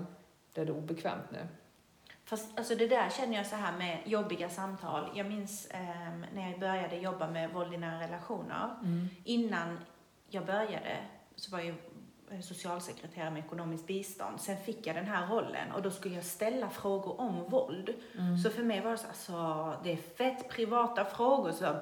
[0.54, 1.38] det är det obekvämt nu?
[2.24, 5.10] Fast alltså det där känner jag så här med jobbiga samtal.
[5.14, 8.68] Jag minns ehm, när jag började jobba med våld i nära relationer.
[9.24, 9.78] Innan
[10.28, 10.96] jag började
[11.36, 11.74] så var jag
[12.30, 14.40] eh, socialsekreterare med ekonomiskt bistånd.
[14.40, 17.94] Sen fick jag den här rollen och då skulle jag ställa frågor om våld.
[18.18, 18.38] Mm.
[18.38, 21.52] Så för mig var det så alltså, det är fett privata frågor.
[21.52, 21.76] Så,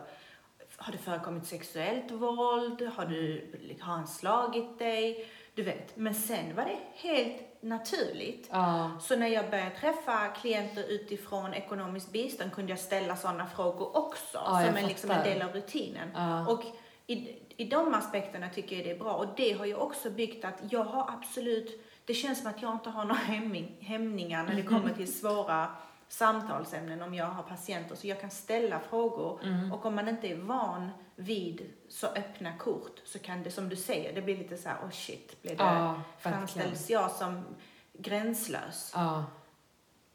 [0.78, 2.82] har det förekommit sexuellt våld?
[2.96, 5.28] Har, du, har han slagit dig?
[5.54, 5.96] Du vet.
[5.96, 8.48] Men sen var det helt naturligt.
[8.52, 13.96] Ja, Så när jag började träffa klienter utifrån ekonomiskt bistånd kunde jag ställa sådana frågor
[13.96, 14.38] också.
[14.44, 16.08] Jag som en, liksom en del av rutinen.
[16.14, 16.48] ja.
[16.48, 16.64] Och
[17.06, 19.12] i, i de aspekterna tycker jag det är bra.
[19.14, 22.72] Och det har ju också byggt att jag har absolut, det känns som att jag
[22.72, 25.66] inte har några hämning, hämningar när det kommer till svåra
[26.08, 27.94] samtalsämnen om jag har patienter.
[27.94, 29.40] Så jag kan ställa frågor.
[29.44, 29.72] Mm.
[29.72, 33.76] Och om man inte är van vid så öppna kort så kan det, som du
[33.76, 37.44] säger, det blir lite så här, oh shit, blir det, ja, framställs jag som
[37.92, 38.92] gränslös?
[38.94, 39.24] Ja.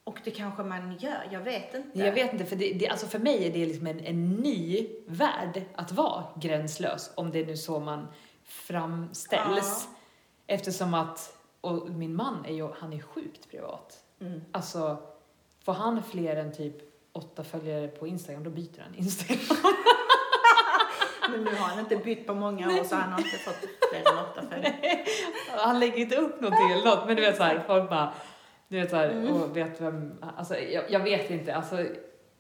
[0.04, 2.00] Och det kanske man gör, jag vet inte.
[2.00, 4.88] Jag vet inte, för, det, det, alltså för mig är det liksom en, en ny
[5.08, 8.08] värld att vara gränslös, om det är nu så man
[8.44, 9.88] framställs.
[10.48, 14.04] Eftersom att, och min man är ju, han är sjukt privat.
[14.20, 14.42] Mm.
[14.52, 14.98] Alltså,
[15.64, 16.76] får han fler än typ
[17.12, 19.40] åtta följare på Instagram, då byter han Instagram.
[21.30, 23.56] Men nu har han inte bytt på många år så han har inte fått
[23.90, 25.06] fler än åtta följare.
[25.50, 28.14] han lägger inte upp någonting eller något, men du vet så här, folk bara,
[28.68, 29.34] du vet så här, Mm.
[29.34, 31.86] och vet vem, alltså jag, jag vet inte, alltså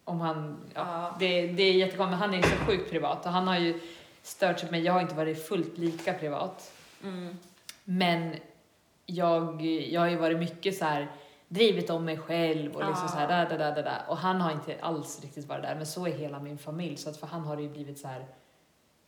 [0.03, 1.15] om han, ja, Ja.
[1.19, 3.79] Det, det är jättekonstigt, men han är så sjukt privat och han har ju
[4.23, 4.81] stört sig på mig.
[4.83, 6.73] Jag har inte varit fullt lika privat.
[7.03, 7.37] Mm.
[7.83, 8.35] Men
[9.05, 11.07] jag, jag har ju varit mycket så här
[11.53, 13.11] drivit om mig själv och liksom Ja.
[13.11, 14.01] så här där, där, där, där, där.
[14.07, 16.97] Och han har inte alls riktigt varit där, men så är hela min familj.
[16.97, 18.25] Så att för han har det ju blivit så här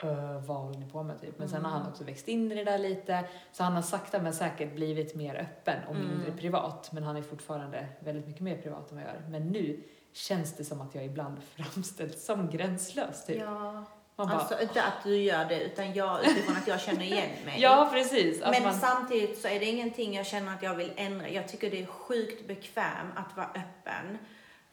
[0.04, 1.40] "Ö, vad håller ni på med typ?
[1.40, 1.92] Men sen har han Mm.
[1.92, 3.24] också växt in i det där lite.
[3.52, 6.38] Så han har sakta men säkert blivit mer öppen och mindre Mm.
[6.38, 6.90] privat.
[6.92, 9.30] Men han är fortfarande väldigt mycket mer privat än vad jag är.
[9.30, 13.42] Men nu känns det som att jag ibland framställs som gränslös typ.
[13.42, 13.84] Ja.
[14.16, 17.30] Man bara, Alltså inte att du gör det, utan jag utifrån att jag känner igen
[17.46, 17.62] mig.
[17.62, 18.42] ja precis.
[18.42, 21.30] Att Men man, samtidigt så är det ingenting jag känner att jag vill ändra.
[21.30, 24.18] Jag tycker det är sjukt bekväm att vara öppen.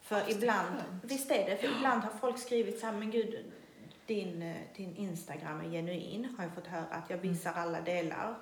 [0.01, 3.35] För är ibland, visst är det, för ibland har folk skrivit så här, men gud,
[4.05, 7.31] din, eh, din Instagram är genuin, har jag fått höra, att jag Mm.
[7.33, 8.35] visar alla delar.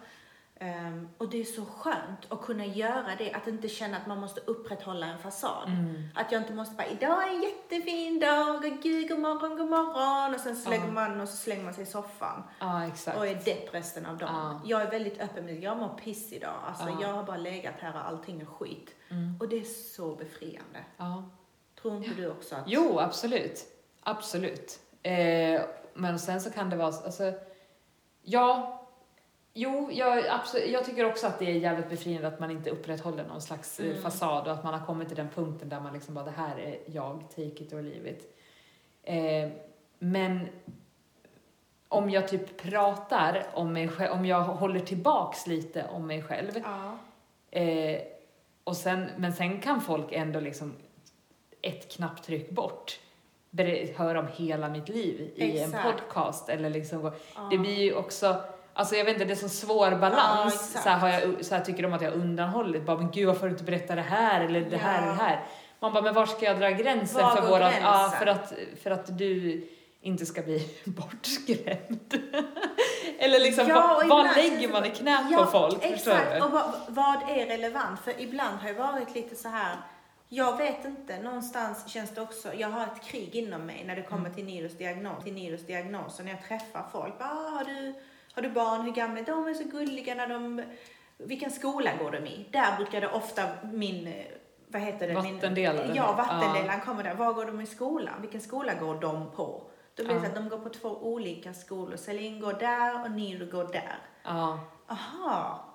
[0.63, 4.19] Ehm, och det är så skönt att kunna göra det, att inte känna att man
[4.19, 5.67] måste upprätthålla en fasad.
[5.67, 9.57] mm, Att jag inte måste bara, idag är en jättefin dag, och gud, god morgon,
[9.57, 10.33] god morgon.
[10.35, 10.91] Och sen slänger Ja.
[10.91, 13.17] man och så slänger man sig i soffan ja exakt.
[13.17, 14.35] och är depp resten av dagen.
[14.35, 14.61] Ja.
[14.65, 15.59] Jag är väldigt öppen med det.
[15.61, 16.55] Jag mår piss idag.
[16.67, 16.97] Alltså, Ja.
[17.01, 18.95] Jag har bara legat här och allting är skit.
[19.09, 19.63] Mm, Och det är
[19.95, 20.79] så befriande.
[20.97, 21.23] ja.
[21.81, 22.63] Tror inte du också att...
[22.67, 23.59] Jo, absolut.
[24.03, 24.79] Absolut.
[25.03, 25.61] Eh,
[25.93, 27.33] men sen så kan det vara, alltså,
[28.23, 28.77] ja,
[29.53, 33.23] jo, jag, absolut, jag tycker också att det är jävligt befriande att man inte upprätthåller
[33.23, 34.01] någon slags eh, Mm.
[34.01, 36.57] fasad och att man har kommit till den punkten där man liksom bara, det här
[36.59, 38.37] är jag, take it or leave it.
[39.03, 39.49] Eh,
[39.99, 40.47] men
[41.87, 46.51] om jag typ pratar om mig själv, om jag håller tillbaks lite om mig själv,
[46.63, 46.97] Ja.
[47.59, 48.01] Eh,
[48.63, 50.73] och sen, men sen kan folk ändå liksom
[51.61, 52.99] ett knapptryck bort
[53.95, 55.83] höra om hela mitt liv i en Exakt.
[55.97, 56.49] podcast.
[56.49, 57.47] Eller liksom, Ja.
[57.51, 58.35] det blir ju också,
[58.73, 60.53] alltså jag vet inte, det är så svår Ja, balans.
[60.55, 60.83] exakt.
[60.83, 63.27] så, här, har jag, så här tycker de att jag har undanhållit, bara men gud
[63.27, 65.01] varför har du inte berättat det här eller det här Ja.
[65.01, 65.43] eller det här.
[65.79, 68.19] Man bara, men var ska jag dra gränsen Var för går våran, ja, gränsen?
[68.19, 68.53] för att,
[68.83, 69.67] för att du
[70.01, 72.13] inte ska bli bortskrämd.
[73.19, 75.77] eller liksom, Ja, vad, ibland lägger man i knät ja, på folk?
[75.81, 77.99] Exakt, och vad, vad är relevant?
[77.99, 79.75] För ibland har jag varit lite så här,
[80.29, 84.01] jag vet inte, någonstans känns det också, jag har ett krig inom mig när det
[84.03, 84.33] kommer Mm.
[84.33, 87.93] till Nidos diagnos, till Nidos diagnos och när jag träffar folk, ah, har, du,
[88.35, 89.31] har du barn, hur gamla är de?
[89.31, 90.63] De är så gulliga när de,
[91.17, 92.47] vilken skola går de i?
[92.51, 94.25] Där brukar det ofta min, eh,
[94.67, 95.13] vad heter det?
[95.13, 95.87] Vattendelaren.
[95.87, 97.13] Min, ja, vattendelaren kommer där.
[97.13, 98.21] Var går de i skolan?
[98.21, 99.63] Vilken skola går de på?
[99.95, 100.27] Då blir det Ja.
[100.27, 101.97] att de går på två olika skolor.
[101.97, 103.97] Celine går där och Nido går där.
[104.23, 105.65] Ja, Aha.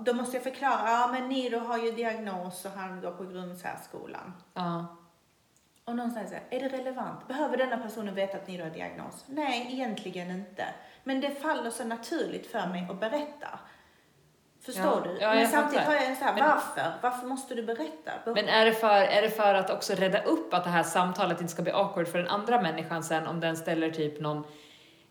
[0.00, 0.90] Då måste jag förklara.
[0.90, 4.32] Ja, men Nido har ju diagnos och han går på grundsärskolan.
[4.54, 4.86] ja.
[5.84, 7.28] Och någon säger så här, är det relevant?
[7.28, 9.24] Behöver denna personen veta att Nido har diagnos?
[9.28, 10.64] Nej, egentligen inte.
[11.06, 13.58] Men det faller så naturligt för mig att berätta.
[14.62, 15.18] Förstår Ja, du?
[15.20, 15.92] ja, men samtidigt fattar.
[15.96, 16.92] har jag en så här, Men- varför?
[17.02, 18.10] Varför måste du berätta?
[18.24, 21.40] Men är det, för, är det för att också rädda upp att det här samtalet
[21.40, 24.44] inte ska bli awkward för den andra människan sen om den ställer typ någon,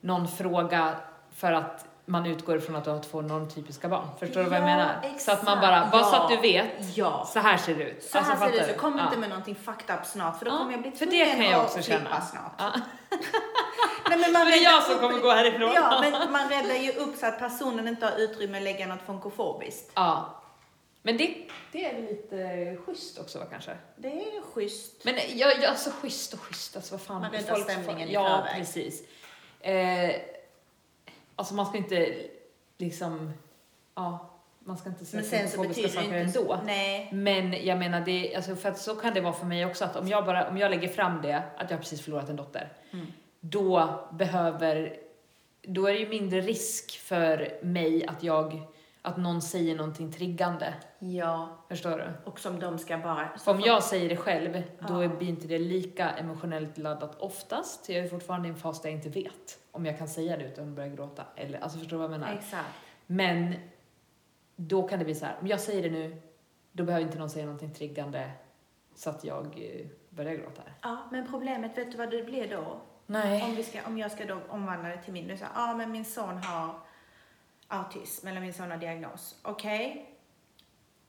[0.02, 0.96] någon fråga
[1.36, 4.08] för att man utgår ifrån att du har två normtypiska barn.
[4.20, 4.96] Förstår du vad jag Ja, menar?
[5.18, 5.62] Så att man exakt.
[5.62, 6.42] bara, bara så att du Ja.
[6.42, 7.30] vet, Ja.
[7.34, 8.04] så här ser det ut.
[8.04, 8.80] Så här Alltså, ser det ut, så du?
[8.80, 9.04] kom Ja.
[9.06, 11.36] inte med någonting fucked up snart för då Ja, kommer jag bli för det tvungen
[11.44, 12.22] kan jag att känna.
[12.22, 12.54] snart.
[12.58, 12.72] Ja.
[14.10, 15.72] Nej, men man det är jag som upp- kommer gå härifrån.
[15.76, 19.02] Ja, men man räddar ju upp så att personen inte har utrymme att lägga något
[19.06, 19.92] funkofobiskt.
[19.94, 20.42] Ja.
[21.02, 21.38] Men det,
[21.72, 23.72] det är lite schysst också va, kanske?
[23.96, 25.06] Det är schysst.
[25.06, 27.22] Men jag, jag, alltså schysst och schysst, alltså vad fan.
[27.22, 28.60] Man räddar stämningen i Ja, förväg.
[28.60, 29.02] precis.
[29.60, 30.12] Eh,
[31.36, 32.16] alltså man ska inte
[32.78, 33.34] liksom,
[33.96, 36.40] ja, man ska inte säga Men sen så betyder saker inte...
[36.40, 36.60] ändå.
[36.66, 37.10] Nej.
[37.14, 39.96] Men jag menar, det, alltså för att så kan det vara för mig också, att
[39.96, 42.70] om jag, bara, om jag lägger fram det, att jag har precis förlorat en dotter,
[42.92, 43.06] Mm.
[43.40, 44.98] då behöver,
[45.62, 48.62] då är det ju mindre risk för mig att jag,
[49.06, 50.74] att någon säger någonting triggande.
[51.00, 51.50] Ja.
[51.70, 52.30] Förstår du?
[52.30, 53.30] Och som de ska bara...
[53.46, 55.10] Om jag säger det själv, då Ja.
[55.10, 57.90] blir inte det lika emotionellt laddat oftast.
[57.90, 60.44] Jag är fortfarande i en fas där jag inte vet om jag kan säga det
[60.44, 61.24] utan att börja gråta.
[61.36, 62.34] Eller, alltså förstår du vad jag menar?
[62.34, 62.70] Exakt.
[63.08, 63.54] Men
[64.56, 66.22] då kan det bli så här, om jag säger det nu,
[66.72, 68.32] då behöver inte någon säga någonting triggande
[68.96, 70.62] så att jag eh, börjar gråta.
[70.82, 72.78] Ja, men problemet, vet du vad det blir då?
[73.06, 73.44] Nej.
[73.44, 75.92] Om, vi ska, om jag ska då omvandla det till min, du säger, ja men
[75.92, 76.76] min son har
[77.68, 79.36] autism eller min son har diagnos.
[79.42, 80.12] Okej?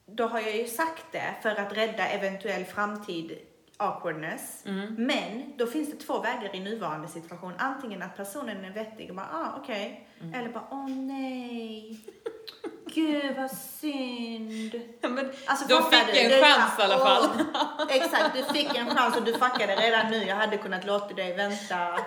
[0.07, 3.39] Då har jag ju sagt det för att rädda eventuell framtid
[3.77, 4.63] awkwardness.
[4.67, 4.95] Mm.
[4.99, 7.53] Men då finns det två vägar i nuvarande situation.
[7.59, 10.09] Antingen att personen är vettig och bara, ah okej.
[10.21, 10.35] Mm.
[10.35, 12.01] Eller bara, åh nej.
[12.95, 14.81] Gud vad synd.
[15.01, 16.13] Men Alltså, Då fick du?
[16.17, 17.29] jag en är chans i alla fall.
[17.55, 20.25] åh, exakt, du fick en chans och du fuckade redan nu.
[20.25, 21.99] Jag hade kunnat låta dig vänta.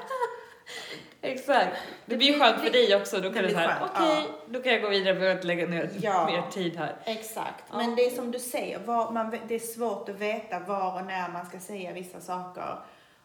[1.22, 1.78] exakt.
[2.06, 3.20] Det blir ju skönt för dig också.
[3.20, 6.26] Då kan du säga, okej, då kan jag gå vidare för att lägga ner Ja.
[6.26, 6.96] mer tid här.
[7.06, 7.78] Exakt, Ja.
[7.78, 11.08] men det är som du säger, var, man, det är svårt att veta var och
[11.08, 12.76] när man ska säga vissa saker.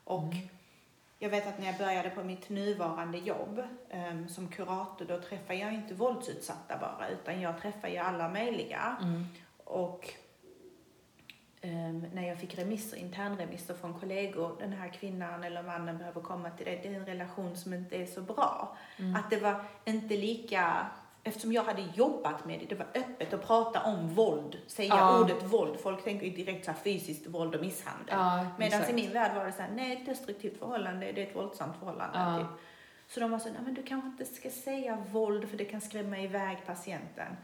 [0.04, 0.48] Och Mm.
[1.18, 5.54] jag vet att när jag började på mitt nuvarande jobb em, som kurator, då träffar
[5.54, 8.96] jag inte våldsutsatta bara, utan jag träffar ju alla möjliga.
[9.02, 9.26] Mm.
[9.64, 10.09] Och
[11.64, 16.50] ehm, när jag fick remisser, internremisser från kollegor, den här kvinnan eller mannen behöver komma
[16.50, 18.77] till dig, det är en relation som inte är så bra.
[18.96, 19.16] Mm.
[19.16, 20.87] Att det var inte lika,
[21.22, 25.20] eftersom jag hade jobbat med det, det var öppet att prata om våld, säga Ja.
[25.20, 25.81] ordet våld.
[25.81, 28.07] Folk tänker ju direkt så här fysiskt våld och misshandel.
[28.18, 31.27] Ja, Medan i min värld var det så här, nej ett destruktivt förhållande, det är
[31.27, 32.18] ett våldsamt förhållande.
[32.18, 32.38] Ja.
[32.38, 32.46] Typ.
[33.09, 35.81] Så de var så, nej men du kanske inte ska säga våld för det kan
[35.81, 37.37] skrämma iväg patienten.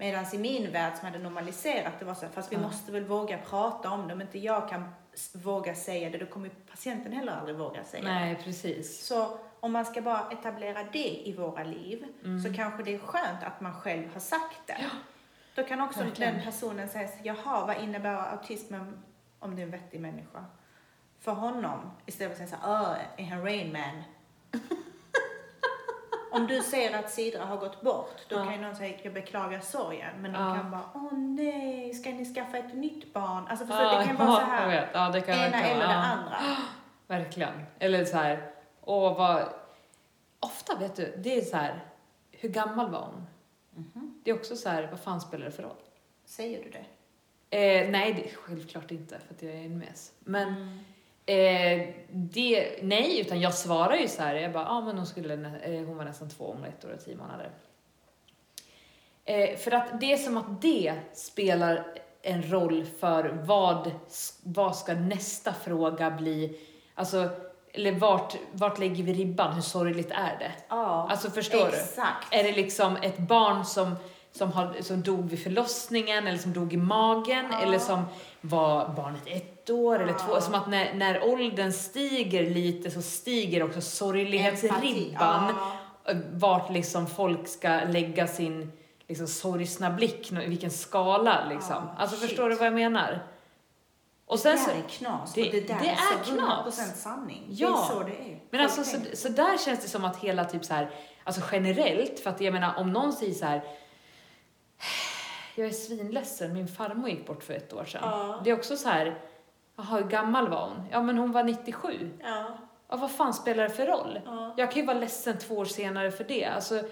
[0.00, 2.62] Medan i min värld som hade normaliserat det var så här, fast vi Ja.
[2.62, 4.14] måste väl våga prata om det.
[4.14, 4.88] Om inte jag kan
[5.32, 8.08] våga säga det, då kommer patienten heller aldrig våga säga det.
[8.14, 9.06] Nej, precis.
[9.06, 12.42] Så om man ska bara etablera det i våra liv Mm.
[12.42, 14.86] så kanske det är skönt att man själv har sagt det.
[15.54, 16.34] Då kan också Verkligen.
[16.34, 19.02] den personen säga jaha, vad innebär autismen
[19.38, 20.44] om det är en vettig människa?
[21.20, 24.02] För honom, istället för att säga så här, "Åh, är han Rain Man?
[26.32, 28.44] Om du ser att Sidra har gått bort, då Ja.
[28.44, 30.22] kan ju någon säga, jag beklagar sorgen.
[30.22, 30.54] Men de Ja.
[30.54, 33.46] kan bara, åh nej, ska ni skaffa ett nytt barn?
[33.48, 34.90] Alltså förstår Ja, det kan vara så här.
[34.94, 36.36] Ja, det kan ena eller det andra.
[37.06, 37.62] Verkligen.
[37.78, 39.48] Eller så här, åh vad...
[40.40, 41.84] Ofta vet du, det är så här,
[42.30, 43.26] hur gammal var hon?
[43.74, 44.20] Mhm.
[44.24, 45.76] Det är också så här, vad fan spelar det för roll?
[46.24, 46.84] Säger du det?
[47.50, 50.12] Eh, nej, det, självklart inte, för att jag är en mes.
[50.20, 50.78] Men Mm.
[51.28, 55.06] Eh, det, nej, utan jag svarar ju så här, jag bara, ja ah, men hon,
[55.06, 57.50] skulle, eh, hon var nästan två om ett år och tio månader.
[59.24, 61.84] Eh, för att det är som att det spelar
[62.22, 63.90] en roll för vad,
[64.42, 66.60] vad ska nästa fråga bli.
[66.94, 67.28] Alltså,
[67.72, 69.52] eller vart, vart lägger vi ribban?
[69.54, 70.52] Hur sorgligt är det?
[70.68, 72.26] Ja, Alltså förstår exakt.
[72.30, 72.38] du?
[72.38, 73.96] Är det liksom ett barn som,
[74.32, 77.60] som, har, som dog vid förlossningen eller som dog i magen Ja.
[77.62, 78.04] eller som
[78.40, 80.40] var barnet ett år eller två?
[80.40, 85.54] Som att när, när åldern stiger lite så stiger också sorglighetsribban.
[85.54, 85.72] Ja.
[86.32, 88.72] Vart liksom folk ska lägga sin
[89.08, 91.74] liksom, sorgsna blick, i vilken skala liksom.
[91.74, 92.28] Ja, alltså shit.
[92.28, 93.22] förstår du vad jag menar?
[94.26, 95.32] Och Det sen där så, är knas.
[95.34, 96.78] det- och det där det är, så knas.
[96.78, 97.46] 100% sanning.
[97.50, 97.68] Ja.
[97.68, 98.40] Det är så det är.
[98.50, 100.90] Men alltså, så, så där känns det som att hela typ så här,
[101.24, 103.62] alltså generellt, för att jag menar om någon säger så här,
[105.54, 108.00] jag är svinledsen, min farmor gick bort för ett år sedan.
[108.04, 108.40] Ja.
[108.44, 109.18] Det är också så här,
[109.78, 110.82] jaha hur gammal var hon?
[110.90, 112.10] Ja men hon var 97.
[112.22, 112.58] Ja.
[112.90, 114.20] Ja vad fan spelar det för roll?
[114.24, 114.54] Ja.
[114.56, 116.44] Jag kan ju vara ledsen två år senare för det.
[116.44, 116.82] Alltså,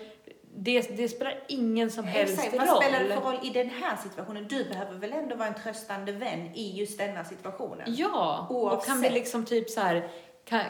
[0.59, 2.55] det, det spelar ingen som helst Exakt.
[2.55, 2.67] roll.
[2.67, 4.49] Vad spelar det för roll i den här situationen?
[4.49, 7.95] Du behöver väl ändå vara en tröstande vän i just denna situationen?
[7.97, 9.13] Ja, och kan vi Oavsett.
[9.13, 10.09] liksom typ så här,
[10.45, 10.61] kan,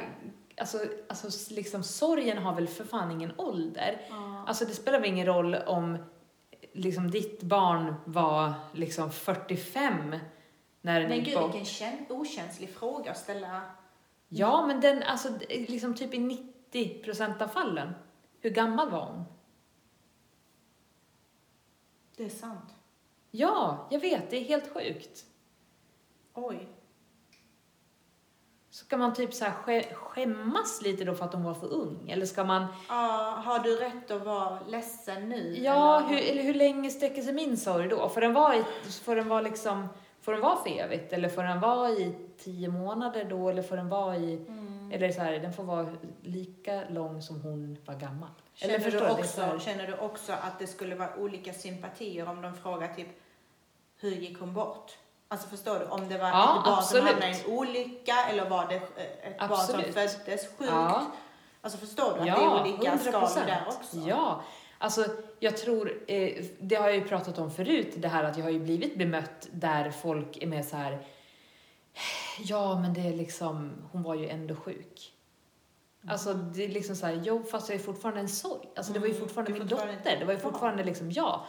[0.61, 4.01] alltså, alltså liksom sorgen har väl för fan ingen ålder.
[4.11, 4.45] Ja.
[4.47, 5.99] Alltså det spelar väl ingen roll om
[6.73, 10.15] liksom ditt barn var liksom 45
[10.87, 11.55] när Men gud, bort.
[11.55, 13.61] vilken kän- okänslig fråga att ställa.
[14.29, 17.93] Ja, men den, alltså liksom typ i 90 procent av fallen.
[18.41, 19.25] Hur gammal var hon?
[22.17, 22.75] Det är sant.
[23.31, 25.25] Ja, jag vet, det är helt sjukt.
[26.35, 26.69] Oj.
[28.71, 32.11] Ska man typ så här skä- skämmas lite då för att hon var för ung?
[32.11, 35.57] Eller ska man, Ja, har du rätt att vara ledsen nu?
[35.63, 36.09] ja, eller?
[36.09, 38.09] hur, eller hur länge sträcker sig min sorg då?
[38.09, 38.65] Får den vara, i,
[39.05, 39.89] får den vara liksom,
[40.27, 41.13] får den vara för evigt?
[41.13, 43.49] Eller får den vara i tio månader då?
[43.49, 44.91] Eller får den vara i, Mm.
[44.93, 45.87] eller så här, den får vara
[46.23, 48.29] lika lång som hon var gammal?
[48.55, 51.17] Känner, eller du det är så här- också, känner du också att det skulle vara
[51.19, 53.09] olika sympatier om de frågar typ
[54.01, 54.93] hur gick hon bort?
[55.29, 55.85] Alltså förstår du?
[55.87, 57.05] Om det var Ja, ett barn absolut.
[57.05, 59.95] som hamnade i en olycka eller var det ett barn som Absolut.
[59.95, 60.71] föddes sjukt?
[60.71, 61.03] Ja.
[61.63, 62.99] Alltså förstår du att Ja, det är olika 100%.
[63.29, 63.97] skalor där också?
[63.97, 64.41] Ja,
[64.79, 65.05] alltså
[65.41, 68.51] jag tror, eh, det har jag ju pratat om förut, det här att jag har
[68.51, 70.99] ju blivit bemött där folk är med så här.
[72.45, 75.13] ja men det är liksom, hon var ju ändå sjuk.
[76.09, 78.69] Alltså det är liksom så här, jo fast det är fortfarande en sorg.
[78.77, 81.11] Alltså det var ju Mm, fortfarande är min fortfarande dotter, det var ju fortfarande liksom
[81.11, 81.41] jag.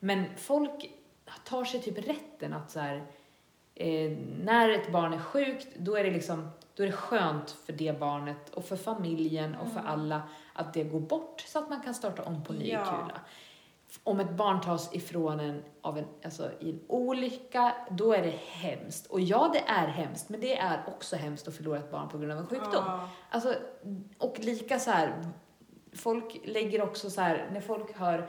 [0.00, 0.90] Men folk
[1.44, 3.06] tar sig typ rätten att så här,
[3.74, 4.10] eh,
[4.42, 8.00] när ett barn är sjukt, då är det liksom, då är det skönt för det
[8.00, 9.92] barnet och för familjen och för Mm.
[9.92, 10.22] alla
[10.56, 12.84] att det går bort så att man kan starta om på ny Ja.
[12.84, 13.20] kula.
[14.04, 18.34] Om ett barn tas ifrån en, av en, alltså i en olycka, då är det
[18.50, 19.06] hemskt.
[19.06, 22.18] Och ja, det är hemskt, men det är också hemskt att förlora ett barn på
[22.18, 22.70] grund av en sjukdom.
[22.86, 23.08] Ja.
[23.30, 23.54] Alltså,
[24.18, 25.24] och lika så här,
[25.94, 28.28] folk lägger också så här, när folk hör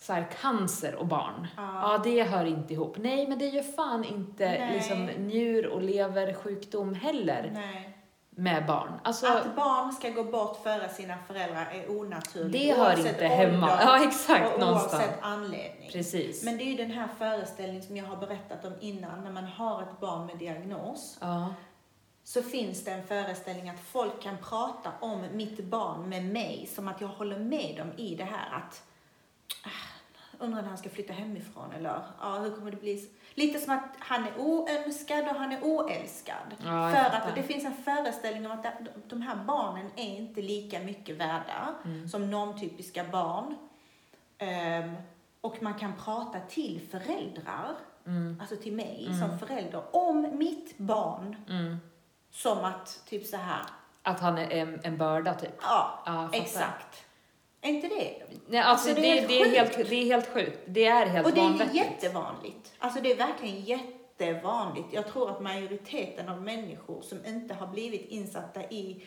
[0.00, 1.46] så här, cancer och barn.
[1.56, 1.92] Ja.
[1.92, 2.96] Ja, det hör inte ihop.
[2.98, 4.72] Nej, men det gör fan inte Nej.
[4.74, 7.95] liksom njur och leversjukdom heller Nej.
[8.38, 8.92] Med barn.
[9.02, 12.52] Alltså, Att barn ska gå bort före sina föräldrar är onaturligt.
[12.52, 13.72] det hör inte hemma.
[13.72, 14.92] ålder Ja, exakt, och någonstans.
[14.94, 15.90] oavsett anledning.
[15.92, 16.42] Precis.
[16.44, 19.44] Men det är ju den här föreställningen som jag har berättat om innan, när man
[19.44, 21.18] har ett barn med diagnos.
[21.20, 21.54] ja.
[22.24, 26.88] så finns det en föreställning att folk kan prata om mitt barn med mig som
[26.88, 28.82] att jag håller med dem i det här att
[29.64, 29.68] ah,
[30.38, 33.10] undrar när han ska flytta hemifrån eller ja, hur kommer det bli?
[33.34, 36.54] Lite som att han är oönskad och han är oälskad.
[36.64, 38.66] Ja, För att det finns en föreställning om att
[39.08, 42.08] de- här barnen är inte lika mycket värda Mm.
[42.08, 43.54] som normtypiska barn.
[44.38, 44.94] Ehm,
[45.40, 47.74] och man kan prata till föräldrar,
[48.06, 48.38] Mm.
[48.40, 49.20] alltså till mig Mm.
[49.28, 51.78] som förälder, om mitt barn Mm.
[52.30, 53.62] som att, typ så här,
[54.02, 55.50] Att han är en, en börda, typ.
[55.62, 57.05] ja, Ja, exakt.
[57.66, 58.22] Är inte det?
[58.46, 60.58] Nej, alltså, Alltså, det, det är är det, är helt det är helt sjukt.
[60.66, 61.76] Det är helt Och det är vanvettigt.
[61.76, 62.72] jättevanligt.
[62.78, 64.88] Alltså det är verkligen jättevanligt.
[64.92, 69.04] Jag tror att majoriteten av människor som inte har blivit insatta i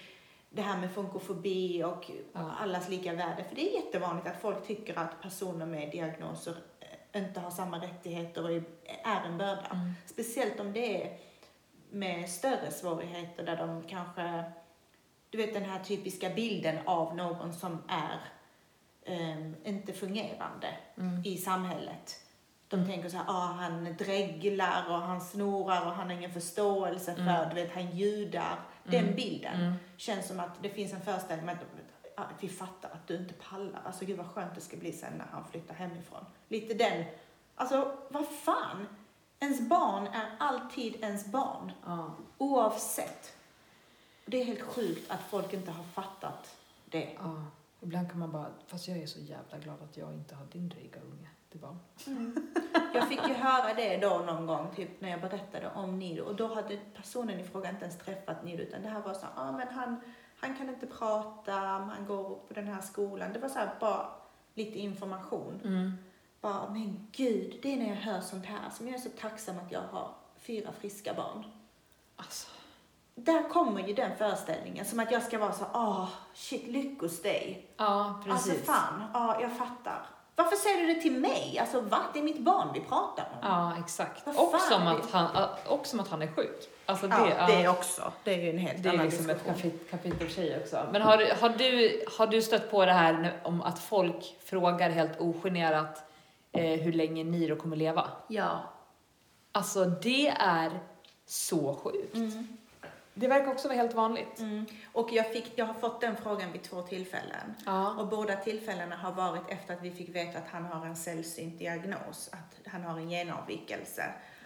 [0.50, 2.52] det här med funkofobi och Ja.
[2.60, 3.44] allas lika värde.
[3.50, 6.56] För det är jättevanligt att folk tycker att personer med diagnoser
[7.14, 8.64] eh, inte har samma rättigheter och är
[9.04, 9.66] är en börda.
[9.72, 9.92] Mm.
[10.06, 11.18] Speciellt om det är
[11.92, 14.44] med större svårigheter där de kanske,
[15.30, 18.20] du vet den här typiska bilden av någon som är
[19.06, 21.22] ehm, inte fungerande Mm.
[21.26, 22.20] i samhället.
[22.68, 27.16] De tänker så här, ah, han dreglar och han snorar och han har ingen förståelse
[27.16, 27.50] för, Mm.
[27.50, 28.56] du vet, han ljudar.
[28.88, 29.06] Mm.
[29.06, 29.74] Den bilden Mm.
[29.98, 31.66] känns som att det finns en föreställning om att
[32.16, 33.82] ah, vi fattar att du inte pallar.
[33.86, 36.26] Alltså gud vad skönt det ska bli sen när han flyttar hemifrån.
[36.48, 37.06] Lite den,
[37.56, 38.88] alltså vad fan?
[39.40, 42.16] Ens barn är alltid ens barn, Ja.
[42.38, 43.36] oavsett.
[44.26, 47.10] Det är helt sjukt att folk inte har fattat det.
[47.20, 47.46] Ja.
[47.82, 50.70] Ibland kan man bara, fast jag är så jävla glad att jag inte har din
[50.70, 51.80] dryga unge till barn.
[52.94, 56.24] Jag fick ju höra det då någon gång, typ när jag berättade om Nido.
[56.24, 59.26] Och då hade personen i fråga inte ens träffat Nido, utan det här var så
[59.36, 60.02] ja ah, men han,
[60.40, 63.34] han kan inte prata, han går på den här skolan.
[63.34, 64.10] Det var så här bara
[64.54, 65.62] lite information.
[65.64, 65.94] Mm.
[66.42, 69.60] Bara, men gud, det är när jag hör sånt här som jag är så tacksam
[69.60, 71.44] att jag har fyra friska barn.
[72.16, 72.48] Alltså,
[73.26, 77.68] Där kommer ju den föreställningen, som att jag ska vara så, ah, shit, lyckos dig.
[77.78, 78.52] ja precis.
[78.52, 80.06] Alltså fan, ja, jag fattar.
[80.36, 81.58] Varför säger du det till mig?
[81.62, 82.00] Alltså va?
[82.14, 83.38] Det är mitt barn vi pratar om.
[83.50, 84.26] Ja, exakt.
[84.26, 86.70] Vad Och som, är att han, och som att han är sjuk.
[86.86, 88.12] Alltså det, Ja, det ja, också.
[88.24, 89.72] Det är ju en helt det är liksom ett diskussion.
[89.72, 90.86] kapit, kapitel för sig också.
[90.92, 94.90] Men har, du- har, du, har du stött på det här om att folk frågar
[94.90, 96.04] helt ogenerat
[96.52, 98.08] eh, hur länge Niro kommer leva?
[98.28, 98.60] Ja.
[99.52, 100.80] Alltså det är
[101.26, 102.36] så sjukt.
[103.20, 104.40] Det verkar också vara helt vanligt.
[104.40, 104.66] Mm.
[104.94, 107.56] Och jag, fick, jag har fått den frågan vid två tillfällen.
[107.66, 107.96] Ja.
[108.00, 111.60] Och båda tillfällena har varit efter att vi fick veta att han har en sällsynt
[111.60, 114.04] diagnos, att han har en genavvikelse.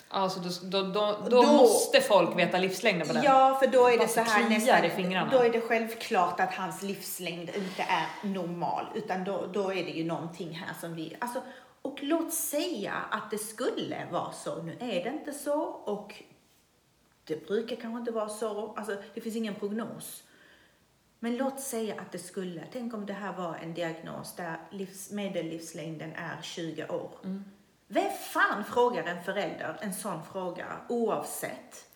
[0.08, 3.24] Alltså då, då, då, då, måste folk veta livslängden på den.
[3.24, 5.32] Ja, för då är det så här kliar i fingrarna.
[5.32, 9.92] då är det självklart att hans livslängd inte är normal, utan då, då är det
[9.92, 11.42] ju någonting här som vi, alltså,
[11.82, 16.24] och låt säga att det skulle vara så, nu är det inte så och
[17.26, 20.24] det brukar kanske inte vara så, alltså det finns ingen prognos.
[21.20, 25.12] Men låt säga att det skulle, tänk om det här var en diagnos där livs,
[25.12, 27.12] medellivslängden är 20 år.
[27.24, 27.44] Mm.
[27.88, 31.88] Vem fan frågar en förälder en sån fråga oavsett?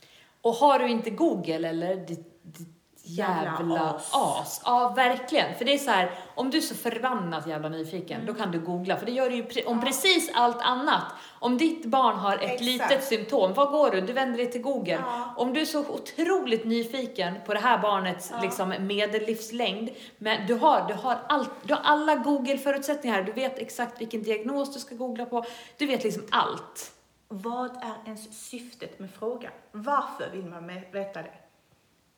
[0.42, 2.77] Och har du inte Google eller ditt, ditt
[3.08, 4.10] jävla, as.
[4.14, 4.62] as.
[4.66, 5.56] Ja, verkligen.
[5.56, 8.60] För det är så här, om du är så förbannat jävla nyfiken, då kan du
[8.60, 8.98] googla.
[8.98, 9.80] För det gör du ju pre- om Mm.
[9.80, 9.86] Ja.
[9.86, 11.04] precis allt annat.
[11.40, 12.62] Om ditt barn har ett Exakt.
[12.62, 14.02] litet symptom, vad går du?
[14.02, 14.92] Du vänder dig till Google.
[15.06, 15.34] Ja.
[15.38, 18.42] Om du är så otroligt nyfiken på det här barnets Ja.
[18.42, 24.02] liksom, medellivslängd, men du har, du, har allt, du har alla Google-förutsättningar, du vet exakt
[24.02, 25.46] vilken diagnos du ska googla på,
[25.78, 26.92] du vet liksom allt.
[27.30, 29.52] Vad är ens syftet med frågan?
[29.72, 31.32] Varför vill man veta det?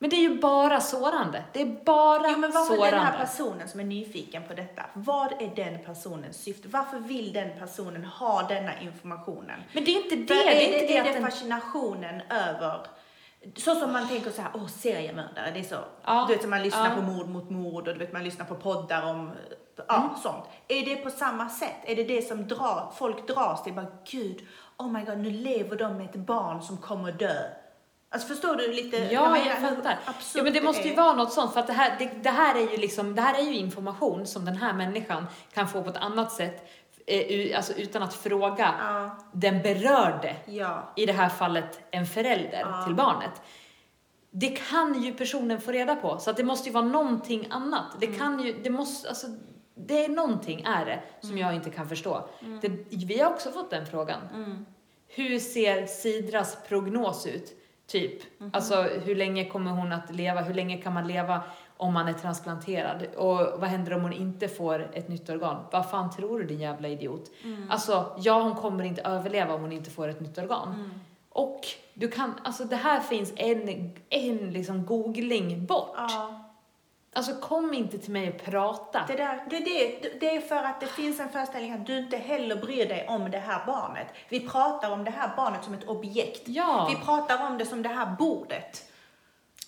[0.02, 1.44] Men det är ju bara sårande.
[1.52, 2.96] Det är bara Ja, men varför sårande.
[2.96, 6.68] den här personen som är nyfiken på detta, vad är den personens syfte?
[6.68, 9.60] Varför vill den personen ha denna informationen?
[9.74, 10.26] Men det är inte det.
[10.26, 12.86] För Det är är, inte det, det det fascinationen över
[13.56, 15.78] så som man tänker så här, åh seriemördare, det är så.
[16.04, 16.94] Ja, Du vet, man lyssnar ja.
[16.96, 19.32] på mord mot mord och du vet, man lyssnar på poddar om,
[19.88, 20.44] ja, sånt.
[20.68, 21.76] Är det på samma sätt?
[21.84, 23.72] Är det det som drar, folk dras till?
[23.72, 24.46] Bara, gud,
[24.78, 27.42] oh my god, nu lever de med ett barn som kommer dö.
[28.12, 28.96] Alltså förstår du lite?
[28.96, 29.98] Ja, jag hur fattar.
[30.34, 30.96] Ja, men det måste ju är?
[30.96, 33.34] vara något sånt, för att det här, det, det här är ju liksom, det här
[33.38, 36.68] är ju information som den här människan kan få på ett annat sätt,
[37.06, 40.92] eh, alltså utan att fråga Ja, den berörde, ja.
[40.96, 42.84] i det här fallet en förälder Ja.
[42.86, 43.42] till barnet.
[44.30, 47.84] Det kan ju personen få reda på, så att det måste ju vara någonting annat.
[48.00, 48.18] Det Mm.
[48.18, 49.26] kan ju, det måste, alltså,
[49.74, 51.42] det är någonting är det som Mm.
[51.42, 52.28] jag inte kan förstå.
[52.62, 54.20] Det, vi har också fått den frågan.
[54.34, 54.66] Mm.
[55.08, 57.56] Hur ser Sidras prognos ut?
[57.90, 58.40] Typ.
[58.40, 58.50] Mhm.
[58.52, 60.40] Alltså hur länge kommer hon att leva?
[60.40, 61.42] Hur länge kan man leva
[61.76, 63.06] om man är transplanterad?
[63.16, 65.64] Och vad händer om hon inte får ett nytt organ?
[65.72, 67.30] Vad fan tror du din jävla idiot?
[67.44, 67.70] Mm.
[67.70, 70.74] Alltså, ja hon kommer inte överleva om hon inte får ett nytt organ.
[70.74, 70.90] Mm.
[71.28, 71.60] Och
[71.94, 75.94] du kan, alltså det här finns en, en liksom googling bort.
[75.96, 76.39] Ja.
[77.12, 79.04] Alltså kom inte till mig och prata.
[79.08, 82.16] Det, där, det, det, det är för att det finns en föreställning att du inte
[82.16, 84.06] heller bryr dig om det här barnet.
[84.28, 86.42] Vi pratar om det här barnet som ett objekt.
[86.44, 88.89] Ja, Vi pratar om det som det här bordet.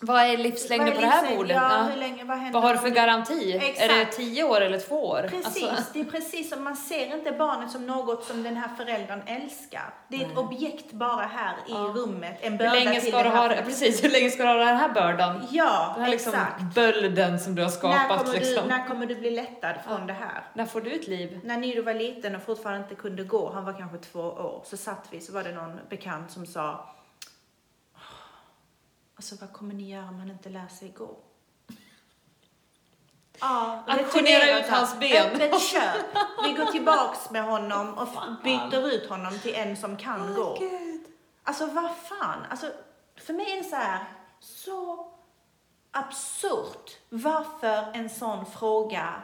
[0.05, 1.38] Vad är livslängden Vad på är det här livslängd?
[1.38, 1.57] bordet?
[1.57, 1.82] Ja, Ja.
[1.82, 3.57] hur länge, vad Vad har du för garanti?
[3.62, 3.90] Exakt.
[3.92, 5.26] Är det tio år eller två år?
[5.30, 8.68] Precis, Alltså, det är precis som man ser inte barnet som något som den här
[8.76, 9.94] föräldern älskar.
[10.09, 10.44] Det är ett Nej.
[10.44, 11.92] objekt bara här i Ja.
[11.96, 14.48] rummet, en hur börda länge till ska den du ha, precis, hur länge ska du
[14.48, 15.46] ha den här bördan?
[15.50, 16.74] Ja, Den här liksom exakt.
[16.74, 18.62] bölden som du har När skapat kommer, liksom.
[18.68, 20.42] du, när kommer du bli lättad från det här?
[20.55, 21.40] När får du ett liv?
[21.44, 24.76] När Nido var liten och fortfarande inte kunde gå, han var kanske två år, så
[24.76, 26.88] satt vi, så var det någon bekant som sa
[29.16, 31.16] Alltså vad kommer ni göra om han inte lär sig gå?
[33.40, 35.26] Ja, Auktionera ut hans ben.
[35.26, 36.06] Öppet köp.
[36.44, 38.08] Vi går tillbaks med honom och
[38.44, 40.56] byter ut honom till en som kan gå.
[40.58, 41.04] Gud.
[41.42, 42.66] Alltså vad fan, alltså
[43.16, 44.04] för mig är det så här,
[44.40, 45.10] så
[45.90, 46.98] absurt.
[47.08, 49.22] Varför en sån fråga?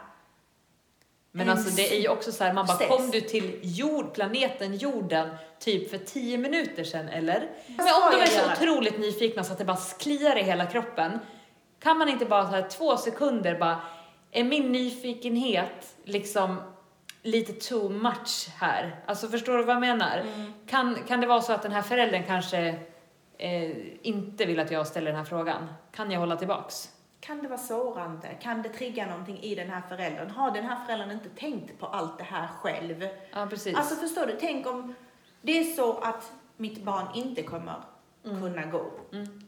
[1.39, 2.89] Men En alltså det är ju också så här, man bara sex.
[2.89, 5.29] kom du till jord, planeten jorden
[5.59, 7.49] typ för tio minuter sedan eller?
[7.67, 11.19] Men om de är så otroligt nyfikna så att det bara kliar i hela kroppen,
[11.79, 13.81] kan man inte bara så här två sekunder bara,
[14.31, 16.61] är min nyfikenhet liksom
[17.21, 18.95] lite too much här?
[19.05, 20.17] Alltså förstår du vad jag menar?
[20.17, 20.53] Mm.
[20.67, 22.79] Kan, kan det vara så att den här föräldern kanske
[23.37, 23.71] eh,
[24.01, 25.73] inte vill att jag ställer den här frågan?
[25.91, 26.89] Kan jag hålla tillbaks?
[27.19, 28.27] Kan det vara sårande?
[28.41, 30.29] Kan det trigga någonting i den här föräldern?
[30.29, 33.07] Har den här föräldern inte tänkt på allt det här själv?
[33.33, 33.75] Ja, precis.
[33.77, 34.93] Alltså förstår du, tänk om
[35.41, 37.75] det är så att mitt barn inte kommer
[38.25, 38.41] Mm.
[38.41, 38.85] kunna gå.
[39.13, 39.41] Mm.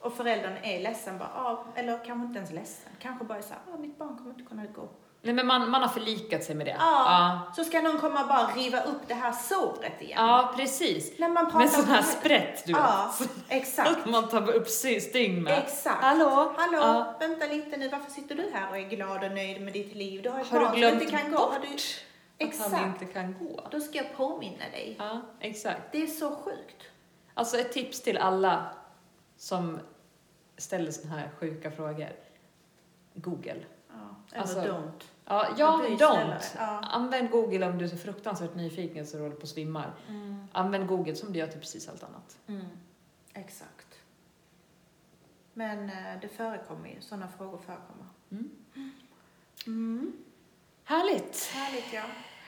[0.00, 3.60] Och föräldern är ledsen, bara, ah, eller kanske inte ens ledsen, kanske bara är såhär,
[3.74, 4.88] ah, mitt barn kommer inte kunna gå.
[5.24, 6.76] Nej, men man, man har förlikat sig med det.
[6.78, 7.04] Ja.
[7.46, 10.18] Ja, Så ska någon komma och bara riva upp det här såret igen.
[10.26, 11.18] ja precis.
[11.18, 13.30] När man pratar Med sån här om- sprätt, du Ja, vet.
[13.48, 14.06] exakt.
[14.06, 15.58] Man tar upp stygn med.
[15.58, 16.02] Exakt.
[16.04, 16.52] Hallå?
[16.56, 17.14] Hallå, Ja.
[17.20, 20.22] vänta lite nu, varför sitter du här och är glad och nöjd med ditt liv?
[20.22, 21.38] Du har ett Har du barn som glömt inte kan gå.
[21.38, 21.66] Har du...
[21.74, 21.80] att
[22.38, 22.72] Exakt.
[22.74, 23.68] han inte kan gå?
[23.70, 24.96] Då ska jag påminna dig.
[24.98, 25.80] Ja, exakt.
[25.92, 26.82] Det är så sjukt.
[27.34, 28.64] Alltså ett tips till alla
[29.36, 29.78] som
[30.56, 32.12] ställer såna här sjuka frågor.
[33.14, 33.56] Google.
[33.88, 33.94] Ja,
[34.32, 35.02] eller Alltså, don't.
[35.26, 36.54] Ja, ja don't.
[36.58, 36.78] Ja.
[36.82, 39.94] Använd Google om du är så fruktansvärt nyfiken så du håller på att svimmar.
[40.08, 42.38] Mm, Använd Google som du gör till precis allt annat.
[42.46, 42.66] mm,
[43.34, 43.86] exakt.
[45.54, 48.06] Men eh, det förekommer ju, sådana frågor förekommer.
[48.30, 48.50] Mm.
[49.66, 50.12] Mm.
[50.84, 51.46] Härligt!
[51.54, 52.02] Härligt ja.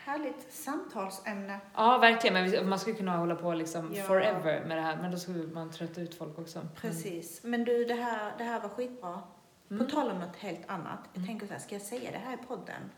[0.05, 1.61] Härligt samtalsämne.
[1.75, 2.51] Ja, verkligen.
[2.51, 4.05] Men man skulle kunna hålla på liksom Ja.
[4.05, 4.97] forever med det här.
[5.03, 6.59] Men då skulle man trötta ut folk också.
[6.59, 6.71] Mm.
[6.81, 7.41] Precis.
[7.45, 9.23] Men du, det här, det här var skitbra.
[9.71, 9.85] Mm.
[9.87, 10.99] På tal om något helt annat.
[11.13, 11.27] Jag Mm.
[11.27, 12.91] tänker så här, ska jag säga det här i podden?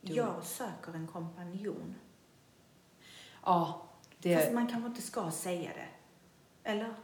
[0.00, 0.16] Jo.
[0.16, 1.94] Jag söker en kompanjon.
[3.44, 3.82] Ja,
[4.18, 4.36] det...
[4.36, 5.88] Fast man kanske inte ska säga det.
[6.70, 6.94] Eller?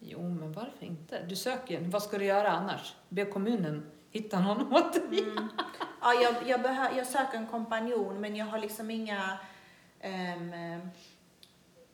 [0.00, 1.24] Jo, men varför inte?
[1.26, 1.88] Du söker ju.
[1.90, 2.94] Vad ska du göra annars?
[3.08, 5.22] Be kommunen hitta någon åt dig.
[5.22, 5.48] Mm.
[6.00, 9.38] Ja, jag, jag, behö- jag söker en kompanjon men jag har liksom inga
[10.00, 10.78] eh,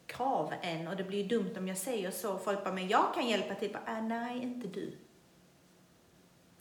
[0.07, 2.39] krav än och det blir ju dumt om jag säger så.
[2.39, 3.73] Folk bara, men jag kan hjälpa till.
[3.73, 4.97] Bara, äh, nej, inte du.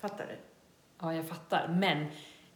[0.02, 0.38] Fattar du?
[1.02, 1.68] Ja, jag fattar.
[1.68, 2.06] Men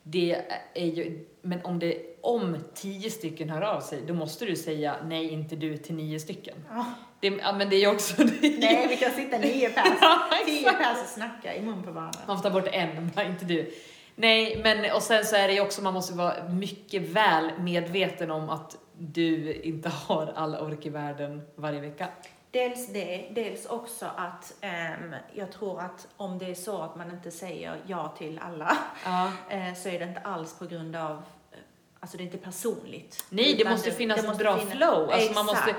[0.03, 0.41] det
[0.73, 1.25] är ju...
[1.41, 5.55] Men om, det, om tio stycken hör av sig, då måste du säga nej, inte
[5.55, 6.65] du till nio stycken.
[6.69, 6.85] Ja.
[7.19, 8.23] Det, ja, men det är ju också...
[8.23, 9.87] Det är Nej, vi kan sitta nio pers.
[10.01, 12.19] Ja, Tio pers och snacka i mun på varandra.
[12.27, 13.73] Man får ta bort en, bara inte du.
[14.15, 18.31] Nej, men och sen så är det ju också, man måste vara mycket väl medveten
[18.31, 22.07] om att du inte har all ork i världen varje vecka.
[22.51, 27.11] Dels det, dels också att ehm, jag tror att om det är så att man
[27.11, 29.25] inte säger ja till alla Ja.
[29.49, 31.11] eh, så är det inte alls på grund av,
[31.51, 31.57] eh,
[31.99, 33.25] alltså det är inte personligt.
[33.29, 35.09] Nej, det måste finnas det ett måste bra finna- flow.
[35.11, 35.67] Alltså man Exakt.
[35.67, 35.75] måste,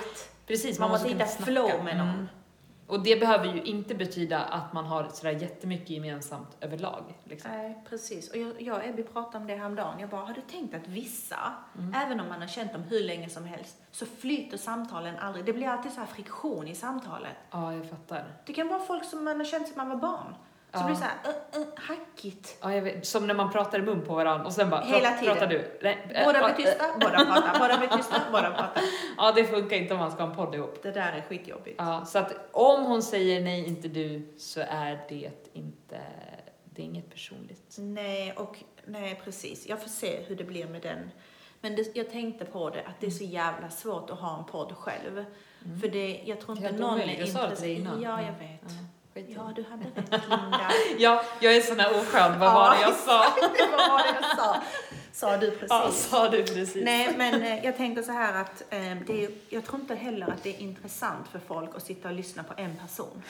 [0.47, 2.09] precis, Man man, måste kunna hitta flow med någon.
[2.09, 2.29] Mm.
[2.87, 7.03] Och det behöver ju inte betyda att man har sådär jättemycket gemensamt överlag.
[7.25, 7.51] Liksom.
[7.51, 8.31] Nej, precis.
[8.31, 10.01] Och jag, jag och Ebby pratade om det häromdagen.
[10.01, 11.39] Jag bara, har du tänkt att vissa,
[11.79, 11.95] Mm.
[11.95, 15.45] även om man har känt dem hur länge som helst, så flyter samtalen aldrig.
[15.45, 17.37] Det blir alltid så här friktion i samtalet.
[17.51, 18.25] Ja, jag fattar.
[18.47, 20.35] Det kan vara folk som man har känt sedan man var barn.
[20.73, 20.85] Så Ja.
[20.85, 22.57] blir det så här, uh, uh, hackigt.
[22.63, 25.09] Ja, jag vet, som när man pratar i mun på varandra och sen bara, Hela
[25.11, 25.35] "Pra- tiden.
[25.35, 25.79] pratar du?
[25.83, 28.83] Nej, Båda blir tysta, båda pratar, båda blir tysta, båda pratar.
[29.17, 30.83] Ja, det funkar inte om man ska ha en podd ihop.
[30.83, 31.75] Det där är skitjobbigt.
[31.79, 36.01] Ja, så att om hon säger nej, inte du, så är det inte,
[36.65, 37.77] det är inget personligt.
[37.79, 39.67] Nej, och nej precis.
[39.69, 41.11] Jag får se hur det blir med den.
[41.61, 44.45] Men det, jag tänkte på det, att det är så jävla svårt att ha en
[44.45, 45.25] podd själv.
[45.65, 45.81] Mm.
[45.81, 48.03] För det, jag tror inte helt någon är Jag sa det intresserad.
[48.03, 48.39] Ja, jag Mm.
[48.39, 48.61] vet.
[48.63, 48.69] Ja,
[49.15, 50.71] skit Ja, du hade rätt, Linda.
[50.99, 52.39] ja, jag är sån här oskön.
[52.39, 53.25] Vad Ja, var det jag sa?
[53.41, 54.57] det var det jag sa.
[55.13, 55.67] Sa du precis.
[55.71, 56.85] Ja, sa du precis.
[56.85, 60.27] Nej, men eh, jag tänker så här att eh, det är, jag tror inte heller
[60.29, 63.23] att det är intressant för folk att sitta och lyssna på en person.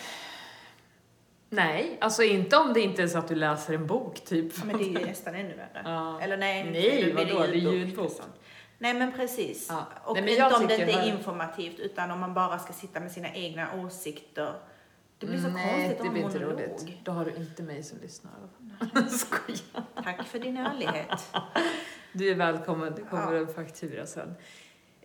[1.49, 4.65] Nej, alltså inte om det inte är så att du läser en bok typ.
[4.65, 5.83] Men det är ju nästan ännu värre.
[5.85, 6.21] Ja.
[6.21, 7.39] Eller nej, Nej, vadå?
[7.39, 8.05] Det är ljudbok, ljudbok.
[8.05, 8.25] liksom.
[8.79, 9.67] Nej, men precis.
[9.71, 9.87] Ja.
[10.05, 13.01] Och Nej, men inte om det inte är informativt, utan om man bara ska sitta
[13.01, 14.55] med sina egna åsikter.
[15.23, 16.61] Det blir så Nej, konstigt det blir inte monolog.
[16.61, 17.05] roligt.
[17.05, 18.33] Då har du inte mig som lyssnar.
[19.09, 19.85] Skojar.
[20.05, 21.35] Tack för din ärlighet.
[22.13, 23.41] Du är välkommen, det kommer Ja.
[23.41, 24.35] en faktura sen.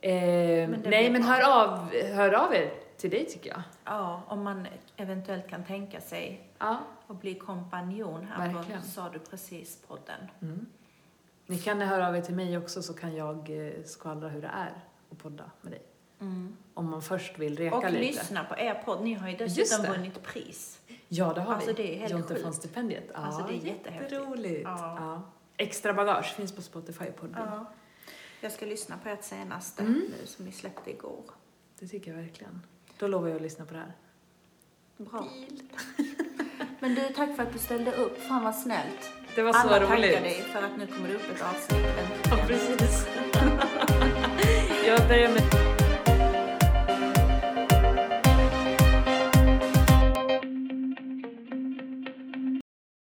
[0.01, 3.61] Eh, det nej, men hör av, hör av er till dig tycker jag.
[3.85, 6.77] Ja, om man eventuellt kan tänka sig Ja.
[7.07, 8.81] att bli kompanjon här Verkligen.
[8.81, 10.19] på Sa du precis podden.
[10.41, 10.65] Mm.
[11.45, 14.47] Ni kan höra av er till mig också så kan jag eh, skvallra hur det
[14.53, 14.73] är
[15.11, 15.81] att podda med dig.
[16.73, 17.97] Om man först vill reka Och lite.
[17.99, 19.03] lyssna på er podd.
[19.03, 20.79] Ni har ju dessutom vunnit pris.
[21.07, 21.73] Ja, det har Alltså, vi.
[21.73, 23.03] det är helt Jonte von stipendiet.
[23.13, 24.11] Ja, Alltså, det är jättehäftigt.
[24.11, 24.61] jätteroligt.
[24.63, 24.95] Ja.
[24.99, 25.21] Ja.
[25.57, 27.27] Extra bagage finns på Spotify och.
[27.35, 27.65] Ja.
[28.41, 29.93] Jag ska lyssna på ert senaste Mm.
[30.19, 31.23] nu som ni släppte igår.
[31.79, 32.61] Det tycker jag verkligen.
[32.99, 33.93] Då lovar jag att lyssna på det här.
[34.97, 35.27] Bra.
[36.79, 38.21] Men du, tack för att du ställde upp.
[38.21, 39.11] Fan vad snällt.
[39.35, 39.89] Det var så Alla roligt.
[39.89, 41.85] tackar dig för att nu kommer det upp ett avsnitt.
[42.29, 43.07] Ja, precis.
[44.87, 45.76] jag börjar med